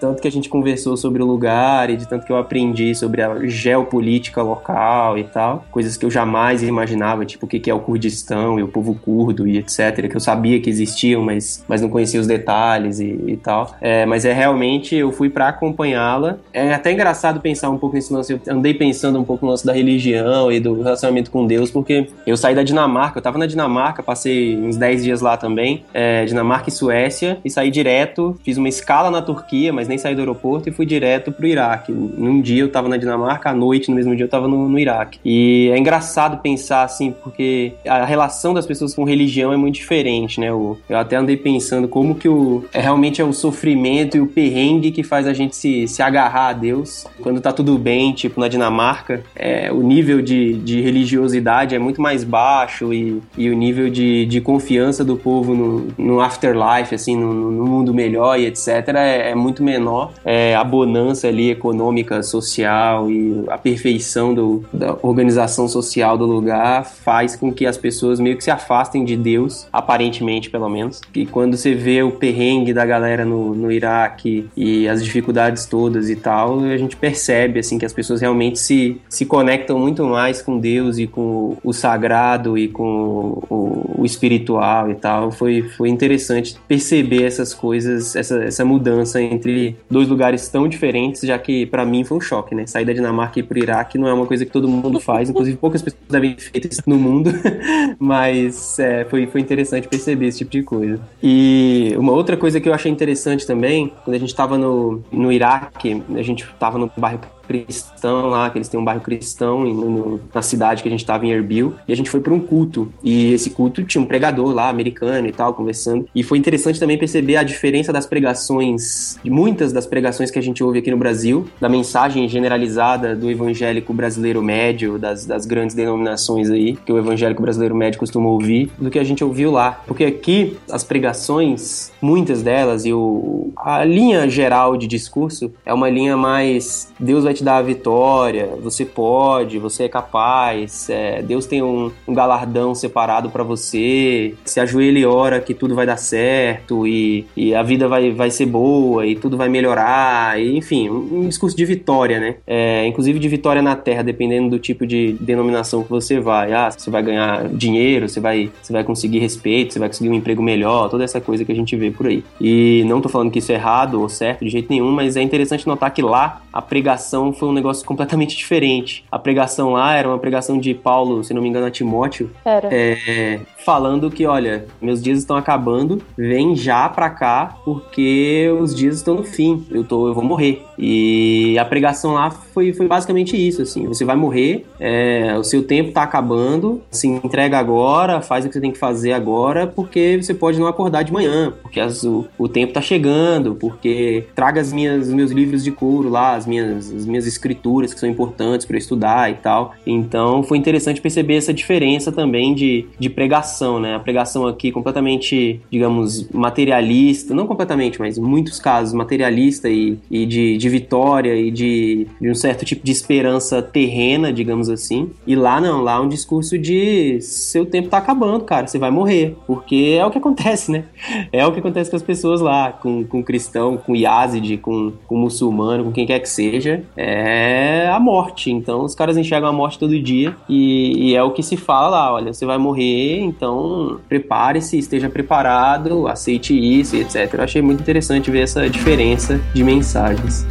[0.00, 3.22] tanto que a gente conversou sobre o lugar e de tanto que eu aprendi sobre
[3.22, 5.64] a geopolítica local e tal.
[5.70, 9.46] Coisas que eu jamais imaginava, tipo o que é o Kurdistão e o povo curdo
[9.46, 10.08] e etc.
[10.08, 13.74] Que eu sabia que existiam, mas, mas não conhecia os detalhes e, e tal.
[13.80, 16.38] É, mas é realmente, eu fui pra acompanhá-la.
[16.52, 18.32] É até engraçado pensar um pouco nesse lance.
[18.32, 22.08] Eu andei pensando um pouco no lance da religião e do relacionamento com Deus, porque
[22.26, 26.24] eu saí da Dinamarca, eu tava na Dinamarca, passei uns 10 dias lá também, é,
[26.24, 30.20] Dinamarca e Suécia, e saí direto, fiz uma escala na Turquia, mas nem saí do
[30.20, 31.92] aeroporto e fui direto pro Iraque.
[31.92, 34.78] Num dia eu tava na Dinamarca, à noite, no mesmo dia eu tava no, no
[34.78, 35.18] Iraque.
[35.24, 38.21] E é engraçado pensar assim, porque a relação
[38.54, 40.48] das pessoas com religião é muito diferente, né?
[40.48, 44.26] Eu, eu até andei pensando como que o, é, realmente é o sofrimento e o
[44.26, 48.40] perrengue que faz a gente se, se agarrar a Deus quando tá tudo bem, tipo
[48.40, 49.22] na Dinamarca.
[49.34, 54.26] É, o nível de, de religiosidade é muito mais baixo e, e o nível de,
[54.26, 59.30] de confiança do povo no, no afterlife, assim, no, no mundo melhor e etc., é,
[59.30, 60.12] é muito menor.
[60.24, 66.84] É, a bonança ali econômica, social e a perfeição do, da organização social do lugar
[66.84, 71.00] faz com que as pessoas meio que se afastem de Deus, aparentemente pelo menos.
[71.14, 76.08] E quando você vê o perrengue da galera no, no Iraque e as dificuldades todas
[76.08, 80.42] e tal, a gente percebe assim que as pessoas realmente se, se conectam muito mais
[80.42, 85.30] com Deus e com o sagrado e com o, o espiritual e tal.
[85.30, 91.38] Foi, foi interessante perceber essas coisas, essa, essa mudança entre dois lugares tão diferentes, já
[91.38, 92.66] que pra mim foi um choque, né?
[92.66, 95.30] Sair da Dinamarca e ir pro Iraque não é uma coisa que todo mundo faz,
[95.30, 97.30] inclusive poucas pessoas devem ter feito isso no mundo,
[98.02, 101.00] mas é, foi, foi interessante perceber esse tipo de coisa.
[101.22, 105.30] E uma outra coisa que eu achei interessante também, quando a gente tava no, no
[105.30, 109.74] Iraque, a gente tava no bairro cristão lá, que eles têm um bairro cristão em-
[109.74, 112.40] no- na cidade que a gente tava em Erbil, e a gente foi para um
[112.40, 112.92] culto.
[113.02, 116.06] E esse culto tinha um pregador lá, americano e tal, conversando.
[116.14, 120.42] E foi interessante também perceber a diferença das pregações, de muitas das pregações que a
[120.42, 125.74] gente ouve aqui no Brasil, da mensagem generalizada do evangélico brasileiro médio, das, das grandes
[125.74, 129.82] denominações aí, que o evangélico brasileiro médio costuma ouvir, do que a gente ouviu lá.
[129.86, 135.88] Porque aqui, as pregações, muitas delas, e o, a linha geral de discurso é uma
[135.88, 141.46] linha mais Deus vai te dar a vitória, você pode, você é capaz, é, Deus
[141.46, 145.96] tem um, um galardão separado pra você, se ajoelha e ora que tudo vai dar
[145.96, 150.88] certo e, e a vida vai, vai ser boa e tudo vai melhorar, e, enfim,
[150.88, 152.36] um, um discurso de vitória, né?
[152.46, 156.52] É, inclusive de vitória na terra, dependendo do tipo de denominação que você vai.
[156.52, 160.14] Ah, você vai ganhar dinheiro, você vai, você vai conseguir respeito, você vai conseguir um
[160.14, 162.24] emprego melhor, toda essa coisa que a gente vê por aí.
[162.40, 165.22] E não tô falando que isso é errado ou certo de jeito nenhum, mas é
[165.22, 169.04] interessante notar que lá a pregação foi um negócio completamente diferente.
[169.12, 172.68] A pregação lá era uma pregação de Paulo, se não me engano, a Timóteo, Era.
[172.72, 178.96] é, falando que, olha, meus dias estão acabando, vem já pra cá, porque os dias
[178.96, 180.62] estão no fim, eu, tô, eu vou morrer.
[180.78, 185.62] E a pregação lá foi, foi basicamente isso, assim, você vai morrer, é, o seu
[185.62, 190.18] tempo tá acabando, se entrega agora, faz o que você tem que fazer agora, porque
[190.20, 194.60] você pode não acordar de manhã, porque as- o, o tempo tá chegando, porque traga
[194.60, 198.08] as minhas, os meus livros de couro lá, as minhas, as minhas escrituras que são
[198.08, 199.74] importantes para estudar e tal.
[199.86, 203.94] Então foi interessante perceber essa diferença também de, de pregação, né?
[203.94, 210.26] A pregação aqui completamente, digamos, materialista, não completamente, mas em muitos casos materialista e, e
[210.26, 215.10] de, de vitória e de, de um certo tipo de esperança terrena, digamos assim.
[215.26, 218.90] E lá não, lá é um discurso de seu tempo tá acabando, cara, você vai
[218.90, 219.36] morrer.
[219.46, 220.84] Porque é o que acontece, né?
[221.32, 225.16] É o que acontece com as pessoas lá, com, com cristão, com Yazid, com, com
[225.16, 226.84] muçulmano, com quem quer que seja.
[227.04, 228.50] É a morte.
[228.50, 231.88] Então os caras enxergam a morte todo dia e, e é o que se fala
[231.88, 237.34] lá, olha, você vai morrer, então prepare-se, esteja preparado, aceite isso etc.
[237.34, 240.46] Eu achei muito interessante ver essa diferença de mensagens.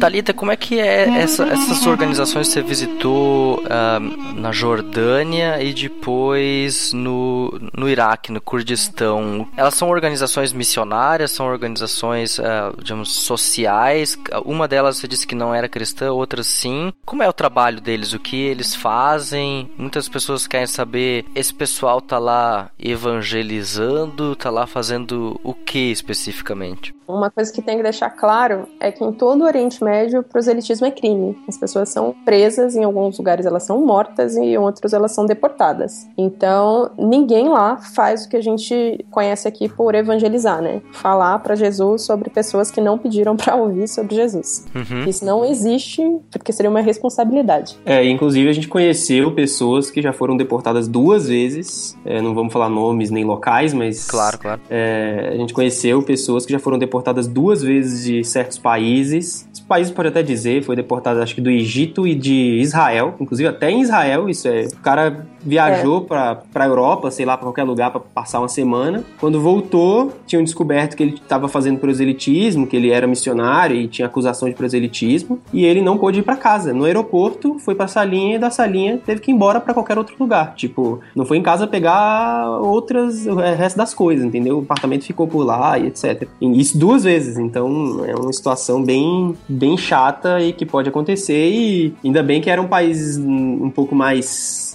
[0.00, 5.74] Talita, como é que é essa, essas organizações que você visitou uh, na Jordânia e
[5.74, 9.46] depois no, no Iraque, no Kurdistão?
[9.54, 14.18] Elas são organizações missionárias, são organizações, uh, digamos, sociais?
[14.46, 16.94] Uma delas você disse que não era cristã, outras sim.
[17.04, 18.14] Como é o trabalho deles?
[18.14, 19.70] O que eles fazem?
[19.76, 26.94] Muitas pessoas querem saber, esse pessoal tá lá evangelizando, tá lá fazendo o que especificamente?
[27.10, 30.22] Uma coisa que tem que deixar claro é que em todo o Oriente Médio, o
[30.22, 31.36] proselitismo é crime.
[31.48, 35.26] As pessoas são presas, em alguns lugares elas são mortas e em outros elas são
[35.26, 36.08] deportadas.
[36.16, 40.80] Então, ninguém lá faz o que a gente conhece aqui por evangelizar, né?
[40.92, 44.66] Falar para Jesus sobre pessoas que não pediram para ouvir sobre Jesus.
[44.74, 45.04] Uhum.
[45.04, 47.76] Isso não existe, porque seria uma responsabilidade.
[47.84, 51.98] É, inclusive a gente conheceu pessoas que já foram deportadas duas vezes.
[52.04, 54.06] É, não vamos falar nomes nem locais, mas.
[54.08, 54.60] Claro, claro.
[54.70, 59.48] É, a gente conheceu pessoas que já foram deportadas deportadas duas vezes de certos países.
[59.80, 63.70] Países pode até dizer, foi deportada acho que do Egito e de Israel, inclusive até
[63.70, 64.66] em Israel, isso é.
[64.66, 66.04] O cara viajou é.
[66.06, 69.04] pra, pra Europa, sei lá, pra qualquer lugar para passar uma semana.
[69.18, 74.06] Quando voltou, tinham descoberto que ele estava fazendo proselitismo, que ele era missionário e tinha
[74.06, 76.72] acusação de proselitismo, e ele não pôde ir para casa.
[76.72, 80.14] No aeroporto, foi pra salinha e da salinha teve que ir embora para qualquer outro
[80.18, 80.54] lugar.
[80.54, 84.58] Tipo, não foi em casa pegar outras, o resto das coisas, entendeu?
[84.58, 86.28] O apartamento ficou por lá e etc.
[86.40, 91.50] E isso duas vezes, então é uma situação bem, bem chata e que pode acontecer.
[91.50, 94.72] E ainda bem que eram países um pouco mais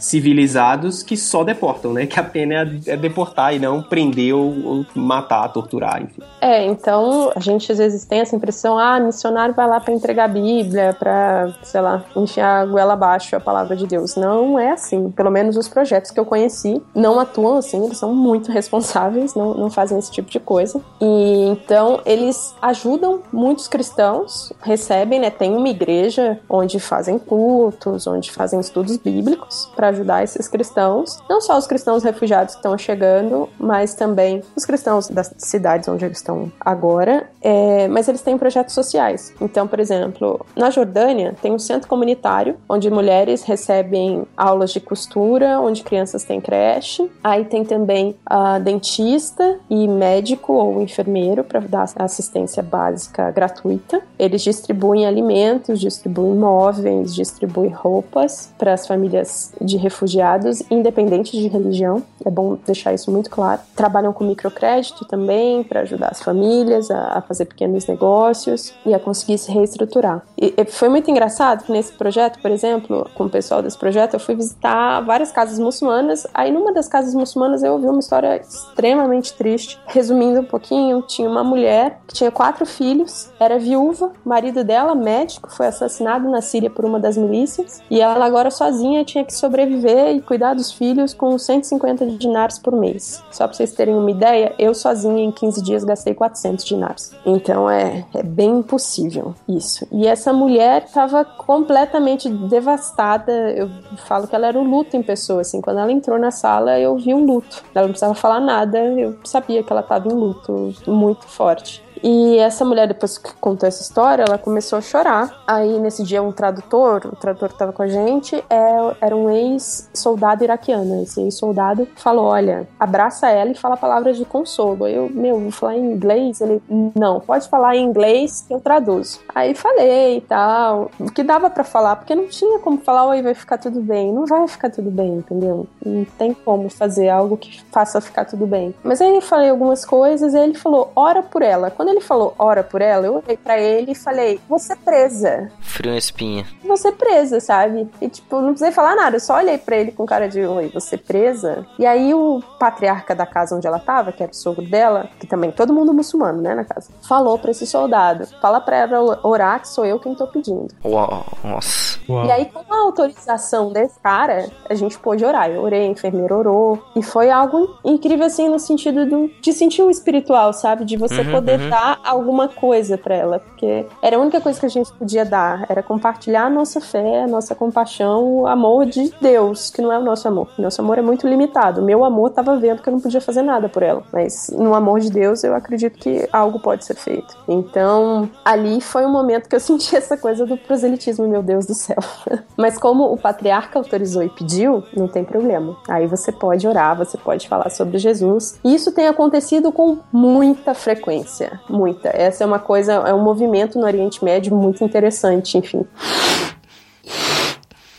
[0.55, 2.05] civilizados que só deportam, né?
[2.05, 6.21] Que a pena é, é deportar e não prender ou, matar, torturar, enfim.
[6.39, 10.25] É, então a gente às vezes tem essa impressão, ah, missionário vai lá para entregar
[10.25, 14.15] a Bíblia, para, sei lá, enfiar a goela abaixo a palavra de Deus.
[14.15, 15.11] Não é assim.
[15.11, 19.53] Pelo menos os projetos que eu conheci não atuam assim, eles são muito responsáveis, não,
[19.53, 20.81] não fazem esse tipo de coisa.
[21.01, 25.29] E então eles ajudam muitos cristãos, recebem, né?
[25.29, 31.41] Tem uma igreja onde fazem cultos, onde fazem estudos bíblicos para ajudar esses cristãos, não
[31.41, 36.17] só os cristãos refugiados que estão chegando, mas também os cristãos das cidades onde eles
[36.17, 39.33] estão agora, é, mas eles têm projetos sociais.
[39.39, 45.59] Então, por exemplo, na Jordânia tem um centro comunitário onde mulheres recebem aulas de costura,
[45.59, 47.09] onde crianças têm creche.
[47.23, 54.01] Aí tem também a dentista e médico ou enfermeiro para dar assistência básica gratuita.
[54.17, 60.34] Eles distribuem alimentos, distribuem móveis, distribuem roupas para as famílias de refugiados,
[60.69, 62.03] independente de religião.
[62.23, 63.61] É bom deixar isso muito claro.
[63.75, 68.99] Trabalham com microcrédito também para ajudar as famílias a, a, fazer pequenos negócios e a
[68.99, 70.21] conseguir se reestruturar.
[70.37, 74.15] E, e foi muito engraçado que nesse projeto, por exemplo, com o pessoal desse projeto,
[74.15, 76.25] eu fui visitar várias casas muçulmanas.
[76.33, 79.79] Aí numa das casas muçulmanas eu ouvi uma história extremamente triste.
[79.85, 85.51] Resumindo um pouquinho, tinha uma mulher que tinha quatro filhos, era viúva, marido dela, médico,
[85.51, 90.15] foi assassinado na Síria por uma das milícias e ela agora sozinha tinha que sobreviver
[90.15, 93.23] e cuidar dos filhos com 150 dinars por mês.
[93.31, 97.11] Só para vocês terem uma ideia, eu sozinha em 15 dias gastei 400 dinars.
[97.25, 99.87] Então é, é bem impossível isso.
[99.91, 103.31] E essa mulher estava completamente devastada.
[103.51, 103.69] Eu
[104.05, 105.41] falo que ela era o luto em pessoa.
[105.41, 107.63] Assim, quando ela entrou na sala, eu vi um luto.
[107.73, 111.84] Ela não precisava falar nada, eu sabia que ela estava em luto muito forte.
[112.07, 115.41] E essa mulher, depois que contou essa história, ela começou a chorar.
[115.47, 119.27] Aí, nesse dia, um tradutor, o tradutor que tava com a gente, é, era um
[119.27, 121.01] ex-soldado iraquiano.
[121.01, 124.87] Esse ex-soldado falou: Olha, abraça ela e fala palavras de consolo.
[124.87, 126.41] Eu, meu, vou falar em inglês?
[126.41, 126.61] Ele,
[126.95, 129.21] não, pode falar em inglês que eu traduzo.
[129.33, 130.91] Aí falei e tal.
[130.99, 134.13] O que dava para falar, porque não tinha como falar: Oi, vai ficar tudo bem.
[134.13, 135.65] Não vai ficar tudo bem, entendeu?
[135.83, 138.75] Não tem como fazer algo que faça ficar tudo bem.
[138.83, 141.71] Mas aí eu falei algumas coisas e ele falou: Ora por ela.
[141.71, 145.51] Quando ele falou, ora por ela, eu olhei pra ele e falei, você é presa.
[145.61, 146.45] Frio na espinha.
[146.63, 147.89] Você é presa, sabe?
[148.01, 150.69] E tipo, não precisei falar nada, eu só olhei pra ele com cara de, oi,
[150.73, 151.65] você é presa?
[151.79, 155.27] E aí o patriarca da casa onde ela tava, que era o sogro dela, que
[155.27, 159.61] também todo mundo muçulmano, né, na casa, falou pra esse soldado, fala pra ela orar
[159.61, 160.67] que sou eu quem tô pedindo.
[160.83, 161.99] Uau, nossa.
[162.07, 162.25] Uau.
[162.25, 165.49] E aí, com a autorização desse cara, a gente pôde orar.
[165.49, 166.79] Eu orei, a enfermeira orou.
[166.95, 170.85] E foi algo incrível, assim, no sentido do, de sentir o espiritual, sabe?
[170.85, 171.69] De você Uhum, poder uhum.
[171.75, 173.39] Dar alguma coisa pra ela.
[173.39, 175.65] Porque era a única coisa que a gente podia dar.
[175.67, 179.99] Era compartilhar a nossa fé, a nossa compaixão, o amor de Deus, que não é
[179.99, 180.47] o nosso amor.
[180.57, 181.81] Nosso amor é muito limitado.
[181.81, 184.03] Meu amor tava vendo que eu não podia fazer nada por ela.
[184.13, 187.35] Mas no amor de Deus, eu acredito que algo pode ser feito.
[187.45, 191.73] Então, ali foi um momento que eu senti essa coisa do proselitismo, meu Deus do
[191.73, 191.97] céu.
[192.55, 195.75] Mas como o patriarca autorizou e pediu, não tem problema.
[195.89, 198.59] Aí você pode orar, você pode falar sobre Jesus.
[198.63, 201.59] E isso tem acontecido com muita frequência.
[201.69, 202.09] Muita.
[202.09, 205.85] Essa é uma coisa, é um movimento no Oriente Médio muito interessante, enfim.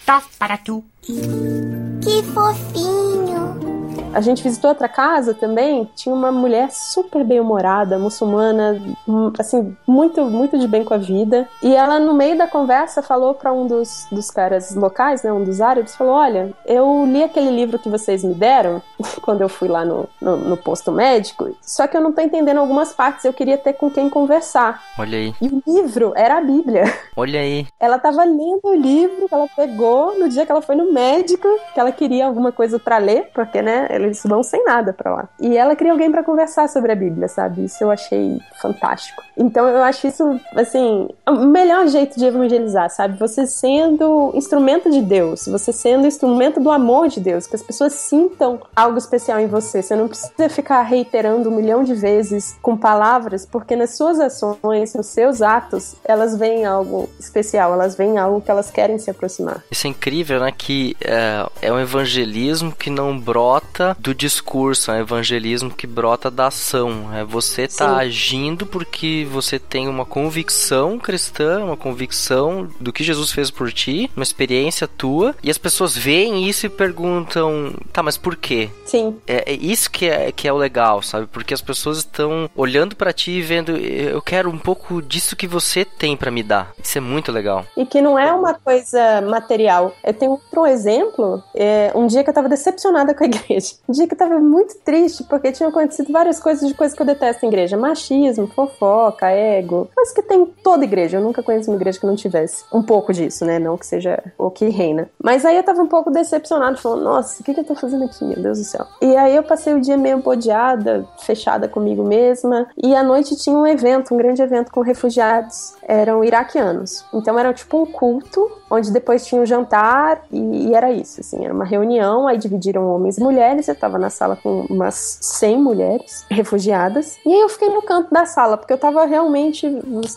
[0.06, 0.84] Tof para tu.
[1.02, 3.85] Que fofinho.
[4.16, 10.24] A gente visitou outra casa também, tinha uma mulher super bem-humorada, muçulmana, hum, assim, muito,
[10.24, 11.46] muito de bem com a vida.
[11.62, 15.44] E ela, no meio da conversa, falou para um dos, dos caras locais, né, um
[15.44, 18.80] dos árabes, falou: Olha, eu li aquele livro que vocês me deram
[19.20, 22.56] quando eu fui lá no, no, no posto médico, só que eu não tô entendendo
[22.56, 24.82] algumas partes, eu queria ter com quem conversar.
[24.98, 26.84] Olha aí, E o livro era a Bíblia.
[27.14, 27.66] olha aí.
[27.78, 31.46] Ela tava lendo o livro que ela pegou no dia que ela foi no médico,
[31.74, 35.28] que ela queria alguma coisa pra ler, porque, né, eles vão sem nada pra lá.
[35.40, 37.64] E ela queria alguém pra conversar sobre a Bíblia, sabe?
[37.64, 39.22] Isso eu achei fantástico.
[39.36, 43.18] Então eu acho isso, assim, o melhor jeito de evangelizar, sabe?
[43.18, 47.92] Você sendo instrumento de Deus, você sendo instrumento do amor de Deus, que as pessoas
[47.92, 49.82] sintam algo especial em você.
[49.82, 54.94] Você não precisa ficar reiterando um milhão de vezes com palavras, porque nas suas ações,
[54.94, 59.62] nos seus atos, elas veem algo especial, elas veem algo que elas querem se aproximar.
[59.70, 60.52] Isso é incrível, né?
[60.56, 66.30] Que é, é um evangelismo que não brota do discurso, é um evangelismo que brota
[66.30, 67.12] da ação.
[67.14, 68.00] É você tá Sim.
[68.00, 74.10] agindo porque você tem uma convicção cristã, uma convicção do que Jesus fez por ti,
[74.16, 78.70] uma experiência tua, e as pessoas veem isso e perguntam, tá, mas por quê?
[78.84, 81.26] Sim, É, é isso que é, que é o legal, sabe?
[81.26, 85.46] Porque as pessoas estão olhando pra ti e vendo, eu quero um pouco disso que
[85.46, 86.72] você tem pra me dar.
[86.82, 87.64] Isso é muito legal.
[87.76, 89.94] E que não é uma coisa material.
[90.04, 91.42] Eu tenho outro exemplo.
[91.54, 93.74] é, um dia que eu tava decepcionada com a igreja.
[93.88, 97.02] Um dia que eu tava muito triste, porque tinham acontecido várias coisas de coisas que
[97.02, 97.76] eu detesto em igreja.
[97.76, 99.88] Machismo, fofoca, ego.
[99.94, 101.18] Coisas que tem em toda igreja.
[101.18, 103.58] Eu nunca conheci uma igreja que não tivesse um pouco disso, né?
[103.58, 105.08] Não que seja o que reina.
[105.22, 108.04] Mas aí eu tava um pouco decepcionada, falando, nossa, o que, que eu tô fazendo
[108.04, 108.86] aqui, meu Deus do céu?
[109.00, 112.66] E aí eu passei o dia meio bodeada, fechada comigo mesma.
[112.76, 115.74] E à noite tinha um evento, um grande evento com refugiados.
[115.82, 117.04] Eram iraquianos.
[117.12, 121.44] Então era tipo um culto, onde depois tinha um jantar e, e era isso, assim,
[121.44, 125.58] era uma reunião, aí dividiram homens e mulheres, eu tava na sala com umas 100
[125.58, 129.66] mulheres refugiadas, e aí eu fiquei no canto da sala, porque eu tava realmente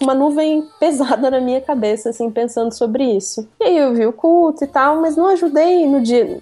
[0.01, 3.47] uma nuvem pesada na minha cabeça, assim, pensando sobre isso.
[3.59, 6.39] E aí eu vi o culto e tal, mas não ajudei no dia,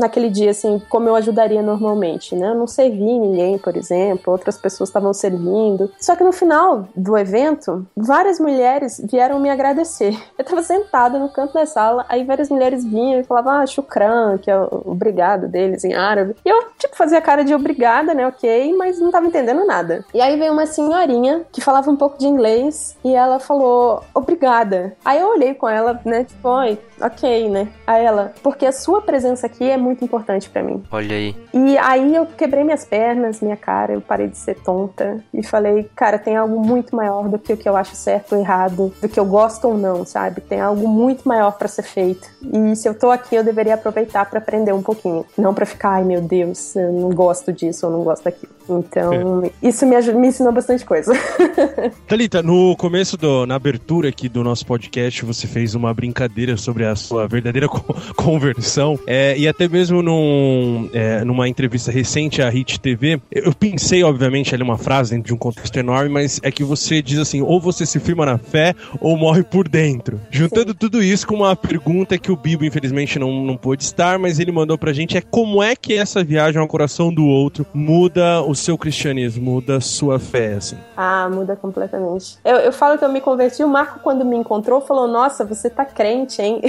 [0.00, 2.50] naquele dia, assim, como eu ajudaria normalmente, né?
[2.50, 5.90] Eu não servi ninguém, por exemplo, outras pessoas estavam servindo.
[6.00, 10.16] Só que no final do evento, várias mulheres vieram me agradecer.
[10.38, 14.38] Eu tava sentada no canto da sala, aí várias mulheres vinham e falavam, ah, shukran,
[14.38, 16.34] que é o obrigado deles em árabe.
[16.44, 20.04] E eu, tipo, fazia cara de obrigada, né, ok, mas não tava entendendo nada.
[20.12, 24.96] E aí veio uma senhorinha que falava um pouco de inglês e ela falou, obrigada.
[25.04, 27.68] Aí eu olhei com ela, né, tipo, oi, ok, né.
[27.86, 30.82] Aí ela, porque a sua presença aqui é muito importante pra mim.
[30.90, 31.36] Olha aí.
[31.52, 35.88] E aí eu quebrei minhas pernas, minha cara, eu parei de ser tonta e falei,
[35.94, 39.08] cara, tem algo muito maior do que o que eu acho certo ou errado, do
[39.08, 40.40] que eu gosto ou não, sabe?
[40.40, 42.28] Tem algo muito maior pra ser feito.
[42.42, 45.90] E se eu tô aqui, eu deveria aproveitar pra aprender um pouquinho, não pra ficar,
[45.92, 48.50] ai meu Deus, eu não gosto disso ou não gosto daquilo.
[48.68, 51.12] Então, isso me, me ensinou bastante coisa.
[52.06, 56.84] Thalita, no começo, do, na abertura aqui do nosso podcast, você fez uma brincadeira sobre
[56.84, 58.98] a sua verdadeira co- conversão.
[59.06, 64.54] É, e até mesmo num, é, numa entrevista recente à Hit TV, eu pensei, obviamente,
[64.54, 67.60] ali uma frase dentro de um contexto enorme, mas é que você diz assim: ou
[67.60, 70.20] você se firma na fé ou morre por dentro.
[70.30, 74.40] Juntando tudo isso com uma pergunta que o Bibo, infelizmente, não, não pôde estar, mas
[74.40, 78.42] ele mandou pra gente: é como é que essa viagem ao coração do outro muda
[78.42, 80.76] o seu cristianismo, muda a sua fé, assim?
[80.96, 82.36] Ah, muda completamente.
[82.44, 85.70] Eu, eu falo que eu me converti, o Marco, quando me encontrou, falou: Nossa, você
[85.70, 86.60] tá crente, hein?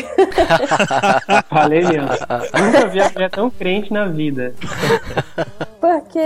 [1.49, 2.09] Falei mesmo.
[2.09, 4.53] Nunca vi a mulher tão crente na vida.
[5.79, 6.19] Porque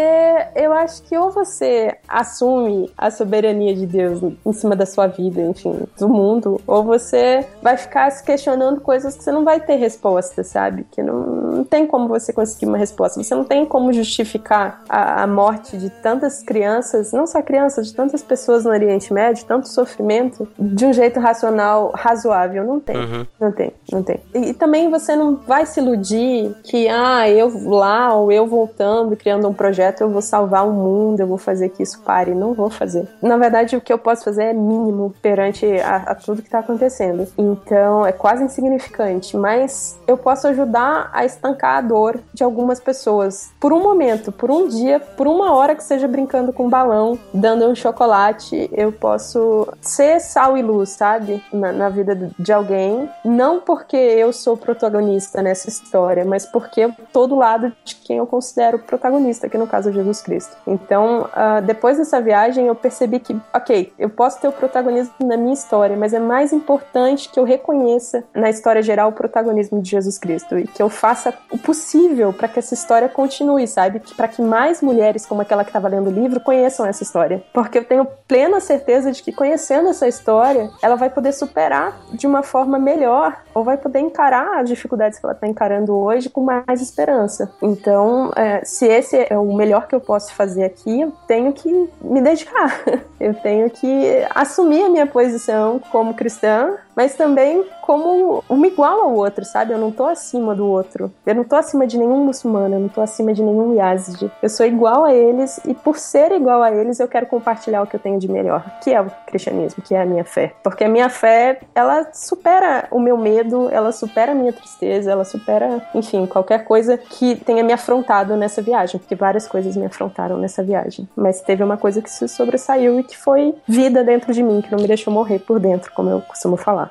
[0.54, 5.42] eu acho que ou você assume a soberania de Deus em cima da sua vida,
[5.42, 9.76] enfim, do mundo, ou você vai ficar se questionando coisas que você não vai ter
[9.76, 10.86] resposta, sabe?
[10.92, 13.22] Que não, não tem como você conseguir uma resposta.
[13.22, 17.94] Você não tem como justificar a, a morte de tantas crianças, não só crianças, de
[17.94, 22.64] tantas pessoas no Oriente Médio, tanto sofrimento, de um jeito racional, razoável.
[22.66, 22.96] Não tem.
[22.96, 23.28] Uhum.
[23.40, 24.20] Não tem, não tem.
[24.34, 29.16] E, e também você não vai se iludir que, ah, eu lá ou eu voltando,
[29.16, 32.34] criando um projeto, eu vou salvar o mundo, eu vou fazer que isso pare.
[32.34, 33.08] Não vou fazer.
[33.22, 36.60] Na verdade, o que eu posso fazer é mínimo perante a, a tudo que está
[36.60, 37.28] acontecendo.
[37.38, 43.52] Então, é quase insignificante, mas eu posso ajudar a estancar a dor de algumas pessoas
[43.60, 47.18] por um momento, por um dia, por uma hora que seja brincando com um balão,
[47.34, 51.44] dando um chocolate, eu posso ser sal e luz, sabe?
[51.52, 53.10] Na, na vida de alguém.
[53.24, 58.18] Não porque eu sou protagonista nessa história, mas porque eu tô do lado de quem
[58.18, 60.56] eu considero protagonista, que no caso é Jesus Cristo.
[60.68, 65.38] Então, uh, depois dessa viagem, eu percebi que, ok, eu posso ter o protagonismo na
[65.38, 69.90] minha história, mas é mais importante que eu reconheça na história geral o protagonismo de
[69.90, 74.02] Jesus Cristo e que eu faça o possível para que essa história continue, sabe?
[74.16, 77.44] Para que mais mulheres como aquela que estava lendo o livro conheçam essa história.
[77.54, 82.28] Porque eu tenho plena certeza de que conhecendo essa história, ela vai poder superar de
[82.28, 86.42] uma forma melhor ou vai poder encarar as dificuldades que ela está encarando hoje com
[86.42, 87.52] mais esperança.
[87.62, 91.90] Então, é, se esse é o melhor que eu posso fazer aqui, eu tenho que
[92.02, 92.84] me dedicar.
[93.18, 99.14] Eu tenho que assumir a minha posição como cristã, mas também como uma igual ao
[99.14, 99.74] outro, sabe?
[99.74, 101.12] Eu não tô acima do outro.
[101.26, 104.32] Eu não tô acima de nenhum muçulmano, eu não tô acima de nenhum Yazid.
[104.42, 107.88] Eu sou igual a eles e por ser igual a eles, eu quero compartilhar o
[107.88, 110.54] que eu tenho de melhor, que é o cristianismo, que é a minha fé.
[110.64, 115.26] Porque a minha fé, ela supera o meu medo, ela supera a minha tristeza, ela
[115.26, 120.38] supera, enfim, qualquer coisa que tenha me afrontado nessa viagem, porque várias coisas me afrontaram
[120.38, 121.08] nessa viagem.
[121.16, 124.72] Mas teve uma coisa que se sobressaiu e que foi vida dentro de mim, que
[124.72, 126.85] não me deixou morrer por dentro, como eu costumo falar.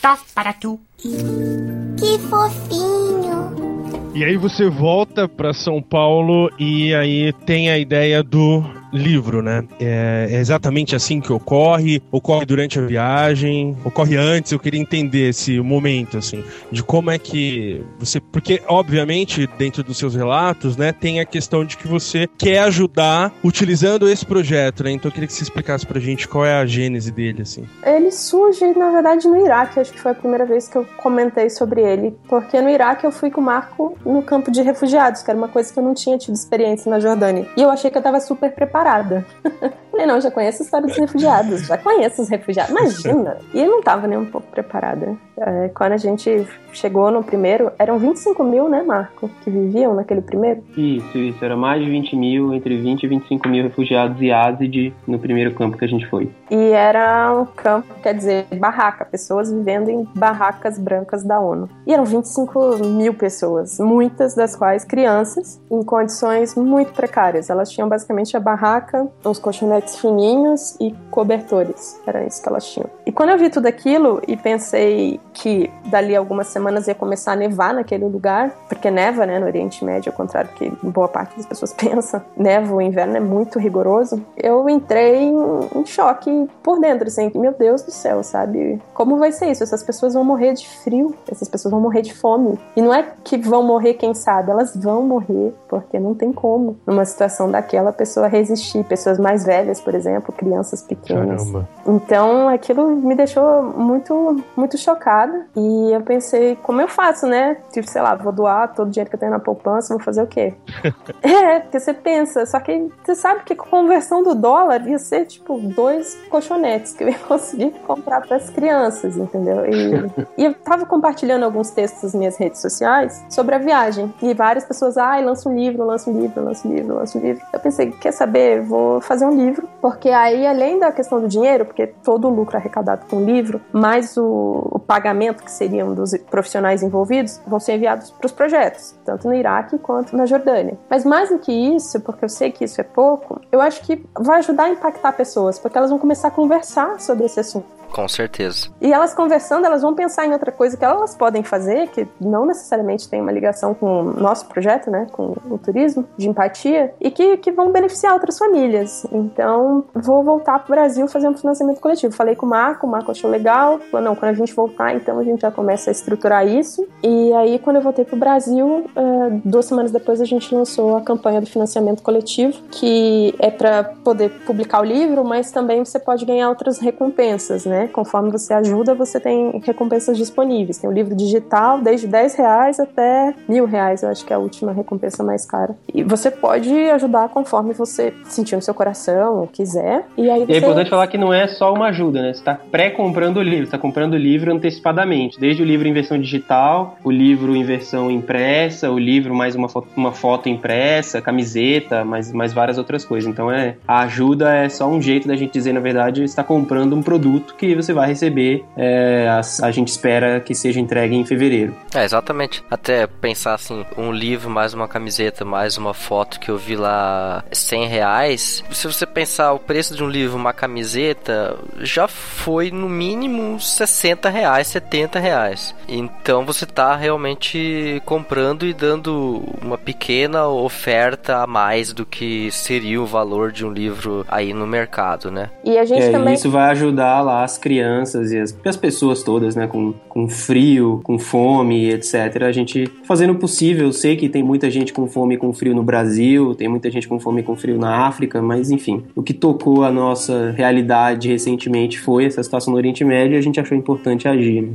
[0.00, 0.80] Tof para tu.
[0.98, 4.10] Que fofinho.
[4.14, 9.64] E aí você volta para São Paulo e aí tem a ideia do livro, né?
[9.78, 12.02] É, é, exatamente assim que ocorre?
[12.10, 13.76] Ocorre durante a viagem?
[13.84, 14.52] Ocorre antes?
[14.52, 18.20] Eu queria entender esse momento, assim, de como é que você.
[18.20, 23.32] Porque, obviamente, dentro dos seus relatos, né, tem a questão de que você quer ajudar
[23.44, 24.92] utilizando esse projeto, né?
[24.92, 27.66] Então eu queria que você explicasse pra gente qual é a gênese dele, assim.
[27.84, 29.80] Ele surge, na verdade, no Iraque.
[29.80, 32.16] Acho que foi a primeira vez que eu comentei sobre ele.
[32.28, 35.48] Porque no Iraque eu fui com o Marco no campo de refugiados, que era uma
[35.48, 37.46] coisa que eu não tinha tido experiência na Jordânia.
[37.56, 39.26] E eu achei que eu tava super preparada preparada.
[40.00, 43.36] Falei, não, já conheço a história dos refugiados, já conheço os refugiados, imagina!
[43.52, 45.14] E eu não tava nem um pouco preparada.
[45.36, 50.20] É, quando a gente chegou no primeiro, eram 25 mil, né, Marco, que viviam naquele
[50.20, 50.62] primeiro?
[50.76, 54.94] Isso, isso, era mais de 20 mil, entre 20 e 25 mil refugiados e Ázide
[55.06, 56.30] no primeiro campo que a gente foi.
[56.50, 61.68] E era um campo, quer dizer, barraca, pessoas vivendo em barracas brancas da ONU.
[61.86, 67.50] E eram 25 mil pessoas, muitas das quais crianças, em condições muito precárias.
[67.50, 72.00] Elas tinham basicamente a barraca, uns colchonetes fininhos e cobertores.
[72.06, 72.88] Era isso que elas tinham.
[73.06, 77.36] E quando eu vi tudo aquilo e pensei que dali algumas semanas ia começar a
[77.36, 81.36] nevar naquele lugar, porque neva, né, no Oriente Médio, ao contrário do que boa parte
[81.36, 84.24] das pessoas pensa, neva, o inverno é muito rigoroso.
[84.36, 88.80] Eu entrei em, choque por dentro, assim, meu Deus do céu, sabe?
[88.94, 89.62] Como vai ser isso?
[89.62, 92.58] Essas pessoas vão morrer de frio, essas pessoas vão morrer de fome.
[92.76, 96.76] E não é que vão morrer, quem sabe, elas vão morrer, porque não tem como,
[96.86, 98.84] numa situação daquela, a pessoa resistir.
[98.84, 101.42] Pessoas mais velhas, por exemplo, crianças pequenas.
[101.42, 101.68] Caramba.
[101.86, 105.46] Então, aquilo me deixou muito, muito chocada.
[105.56, 107.56] E eu pensei, como eu faço, né?
[107.72, 110.22] Tipo, sei lá, vou doar todo o dinheiro que eu tenho na poupança, vou fazer
[110.22, 110.54] o quê?
[111.22, 115.26] é, porque você pensa, só que você sabe que a conversão do dólar ia ser,
[115.26, 119.64] tipo, dois colchonetes que eu ia conseguir comprar para as crianças, entendeu?
[119.66, 124.12] E, e, eu tava compartilhando alguns textos nas minhas redes sociais sobre a viagem.
[124.22, 127.18] E várias pessoas, ai, ah, lança um livro, lança um livro, lança um livro, lança
[127.18, 127.44] um livro.
[127.52, 128.62] Eu pensei, quer saber?
[128.62, 132.56] Vou fazer um livro, porque aí, além da questão do dinheiro, porque todo o lucro
[132.56, 137.74] arrecadado com o livro, mais o, o pagamento que seriam dos profissionais envolvidos, vão ser
[137.74, 140.78] enviados para os projetos, tanto no Iraque quanto na Jordânia.
[140.88, 144.04] Mas mais do que isso, porque eu sei que isso é pouco, eu acho que
[144.18, 147.79] vai ajudar a impactar pessoas, porque elas vão começar a conversar sobre esse assunto.
[147.92, 148.68] Com certeza.
[148.80, 152.46] E elas conversando, elas vão pensar em outra coisa que elas podem fazer, que não
[152.46, 157.10] necessariamente tem uma ligação com o nosso projeto, né, com o turismo, de empatia, e
[157.10, 159.06] que, que vão beneficiar outras famílias.
[159.12, 162.14] Então, vou voltar pro Brasil fazer um financiamento coletivo.
[162.14, 165.18] Falei com o Marco, o Marco achou legal, falou, não, quando a gente voltar, então
[165.18, 166.86] a gente já começa a estruturar isso.
[167.02, 171.00] E aí, quando eu voltei pro Brasil, uh, duas semanas depois a gente lançou a
[171.00, 176.24] campanha do financiamento coletivo, que é para poder publicar o livro, mas também você pode
[176.24, 177.79] ganhar outras recompensas, né?
[177.88, 180.78] Conforme você ajuda, você tem recompensas disponíveis.
[180.78, 184.38] Tem o livro digital, desde 10 reais até mil reais, eu acho que é a
[184.38, 185.76] última recompensa mais cara.
[185.92, 190.06] E você pode ajudar conforme você sentir no seu coração, quiser.
[190.16, 190.52] E aí você...
[190.52, 192.32] E é importante falar que não é só uma ajuda, né?
[192.32, 195.38] Você está pré-comprando o livro, está comprando o livro antecipadamente.
[195.38, 199.68] Desde o livro em versão digital, o livro em versão impressa, o livro mais uma
[199.68, 203.28] foto, uma foto impressa, camiseta, mais, mais várias outras coisas.
[203.28, 206.94] Então é a ajuda é só um jeito da gente dizer, na verdade, está comprando
[206.94, 208.64] um produto que você vai receber.
[208.76, 211.74] É, a, a gente espera que seja entregue em fevereiro.
[211.94, 212.62] É, exatamente.
[212.70, 217.44] Até pensar assim, um livro mais uma camiseta, mais uma foto que eu vi lá
[217.52, 218.64] 100 reais.
[218.70, 224.28] Se você pensar o preço de um livro, uma camiseta, já foi no mínimo 60
[224.28, 225.74] reais, 70 reais.
[225.88, 233.00] Então você está realmente comprando e dando uma pequena oferta a mais do que seria
[233.00, 235.50] o valor de um livro aí no mercado, né?
[235.64, 236.34] E a gente é, também.
[236.34, 239.66] Isso vai ajudar lá as crianças e as, as pessoas todas, né?
[239.66, 242.42] Com, com frio, com fome, etc.
[242.42, 243.86] A gente fazendo o possível.
[243.86, 246.90] Eu sei que tem muita gente com fome e com frio no Brasil, tem muita
[246.90, 249.04] gente com fome e com frio na África, mas enfim.
[249.14, 253.42] O que tocou a nossa realidade recentemente foi essa situação no Oriente Médio e a
[253.42, 254.62] gente achou importante agir.
[254.62, 254.72] Né?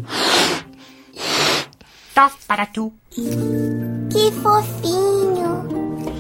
[2.14, 2.94] Top para tu.
[3.12, 5.75] Que fofinho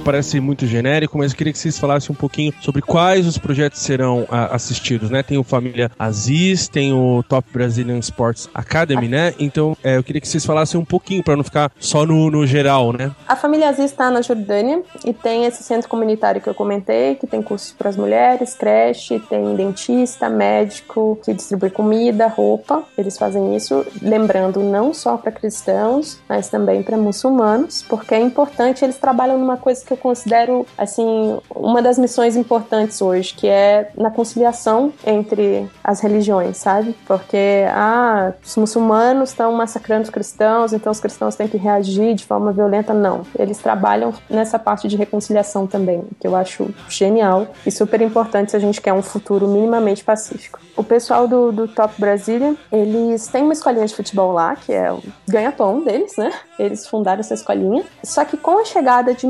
[0.06, 3.82] parece muito genérico, mas eu queria que vocês falassem um pouquinho sobre quais os projetos
[3.82, 5.24] serão a, ah, assistidos, né?
[5.24, 9.34] Tem o Família Aziz, tem o Top Brazilian Sports Academy, né?
[9.40, 12.46] Então, é, eu queria que vocês falassem um pouquinho para não ficar só no, no
[12.46, 13.12] geral, né?
[13.28, 17.26] A Família Aziz está na Jordânia e tem esse centro comunitário que eu comentei, que
[17.26, 22.84] tem cursos para as mulheres, creche, tem dentista, médico, que distribui comida, roupa.
[22.96, 28.86] Eles fazem isso, lembrando, não só para cristãos, mas também para muçulmanos, porque é importante,
[28.86, 33.90] eles trabalham numa coisa que eu considero assim uma das missões importantes hoje, que é
[33.98, 36.96] na conciliação entre as religiões, sabe?
[37.08, 42.26] Porque ah, os muçulmanos estão massacrando os cristãos, então os cristãos têm que reagir de
[42.26, 42.94] forma violenta.
[42.94, 48.52] Não, eles trabalham nessa parte de reconciliação também, que eu acho genial e super importante
[48.52, 50.60] se a gente quer um futuro minimamente pacífico.
[50.76, 54.92] O pessoal do, do Top Brasília, eles têm uma escolinha de futebol lá, que é
[54.92, 56.32] o ganha-pão deles, né?
[56.60, 57.84] Eles fundaram essa escolinha.
[58.04, 59.26] Só que com a chegada de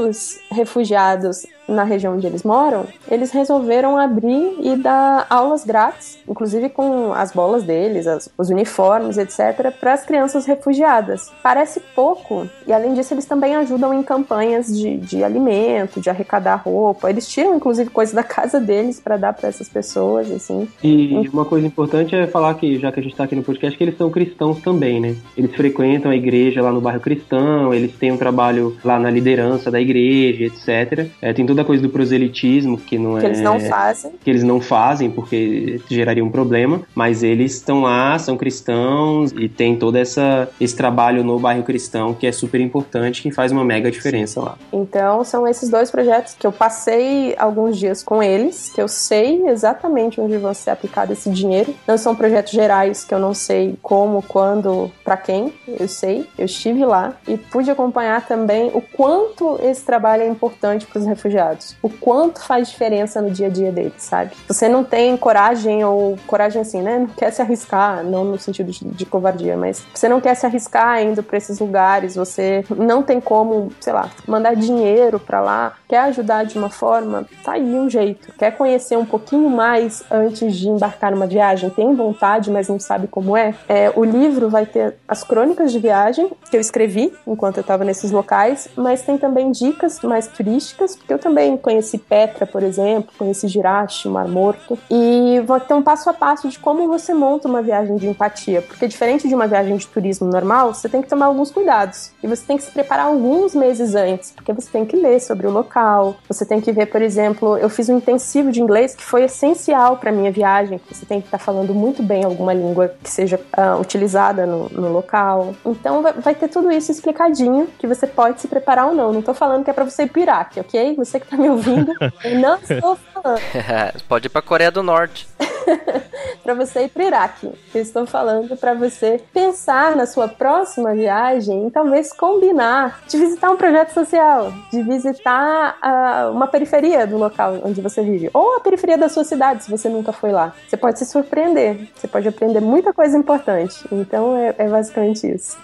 [0.00, 6.68] muitos refugiados na região onde eles moram, eles resolveram abrir e dar aulas grátis, inclusive
[6.68, 11.32] com as bolas deles, as, os uniformes, etc., para as crianças refugiadas.
[11.42, 16.56] Parece pouco, e além disso, eles também ajudam em campanhas de, de alimento, de arrecadar
[16.56, 17.08] roupa.
[17.08, 20.68] Eles tiram, inclusive, coisas da casa deles para dar para essas pessoas, assim.
[20.82, 23.76] E uma coisa importante é falar que, já que a gente está aqui no podcast,
[23.76, 25.16] que eles são cristãos também, né?
[25.36, 29.70] Eles frequentam a igreja lá no bairro cristão, eles têm um trabalho lá na liderança
[29.70, 31.08] da igreja, etc.
[31.20, 33.20] É, tem toda coisa do proselitismo, que não que é.
[33.20, 34.12] Que eles não fazem.
[34.24, 39.48] Que eles não fazem, porque geraria um problema, mas eles estão lá, são cristãos e
[39.48, 43.64] tem todo essa, esse trabalho no bairro cristão que é super importante, que faz uma
[43.64, 44.56] mega diferença lá.
[44.72, 49.46] Então, são esses dois projetos que eu passei alguns dias com eles, que eu sei
[49.48, 51.74] exatamente onde vão ser aplicado esse dinheiro.
[51.86, 56.26] Não são projetos gerais que eu não sei como, quando, para quem, eu sei.
[56.38, 61.06] Eu estive lá e pude acompanhar também o quanto esse trabalho é importante para os
[61.06, 61.49] refugiados
[61.82, 64.32] o quanto faz diferença no dia a dia deles, sabe?
[64.48, 66.98] Você não tem coragem, ou coragem assim, né?
[66.98, 70.46] Não quer se arriscar, não no sentido de, de covardia, mas você não quer se
[70.46, 75.74] arriscar indo para esses lugares, você não tem como, sei lá, mandar dinheiro para lá,
[75.88, 78.32] quer ajudar de uma forma, tá aí um jeito.
[78.38, 83.06] Quer conhecer um pouquinho mais antes de embarcar numa viagem, tem vontade, mas não sabe
[83.06, 83.54] como é.
[83.68, 87.84] é o livro vai ter as crônicas de viagem que eu escrevi enquanto eu estava
[87.84, 92.62] nesses locais, mas tem também dicas mais turísticas, porque eu também também conheci Petra, por
[92.62, 97.14] exemplo, conheci Jirachi, Mar Morto, e vou ter um passo a passo de como você
[97.14, 101.00] monta uma viagem de empatia, porque diferente de uma viagem de turismo normal, você tem
[101.00, 104.68] que tomar alguns cuidados e você tem que se preparar alguns meses antes, porque você
[104.70, 107.98] tem que ler sobre o local, você tem que ver, por exemplo, eu fiz um
[107.98, 111.72] intensivo de inglês que foi essencial para minha viagem, você tem que estar tá falando
[111.72, 115.54] muito bem alguma língua que seja uh, utilizada no, no, local.
[115.64, 119.12] Então vai, vai, ter tudo isso explicadinho que você pode se preparar ou não.
[119.12, 120.94] Não tô falando que é para você Iraque, ok?
[120.96, 121.92] Você que tá me ouvindo,
[122.24, 123.40] eu não estou falando.
[124.08, 125.28] Pode ir pra Coreia do Norte.
[126.42, 127.52] para você ir para Iraque.
[127.74, 133.50] Eu estou falando para você pensar na sua próxima viagem e talvez combinar de visitar
[133.50, 138.60] um projeto social, de visitar uh, uma periferia do local onde você vive, ou a
[138.60, 140.54] periferia da sua cidade, se você nunca foi lá.
[140.68, 143.84] Você pode se surpreender, você pode aprender muita coisa importante.
[143.92, 145.58] Então é, é basicamente isso.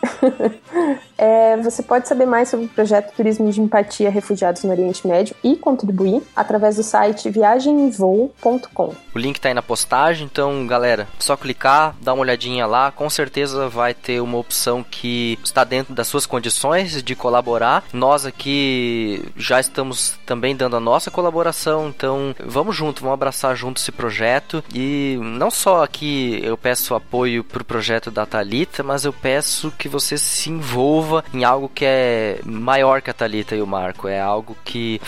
[1.16, 5.34] é, você pode saber mais sobre o projeto Turismo de Empatia Refugiados no Oriente Médio
[5.42, 8.94] e contribuir através do site viagemvoo.com.
[9.14, 13.08] O link tá aí na postagem, então galera, só clicar, dar uma olhadinha lá, com
[13.08, 17.84] certeza vai ter uma opção que está dentro das suas condições de colaborar.
[17.92, 23.80] Nós aqui já estamos também dando a nossa colaboração, então vamos junto, vamos abraçar junto
[23.80, 29.04] esse projeto e não só aqui eu peço apoio para o projeto da Talita, mas
[29.04, 33.62] eu peço que você se envolva em algo que é maior que a Talita e
[33.62, 35.00] o Marco, é algo que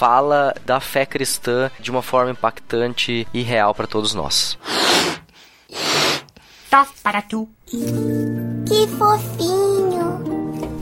[0.00, 4.56] fala da fé cristã de uma forma impactante e real para todos nós.
[6.70, 7.46] Top para tu.
[7.66, 10.29] Que fofinho.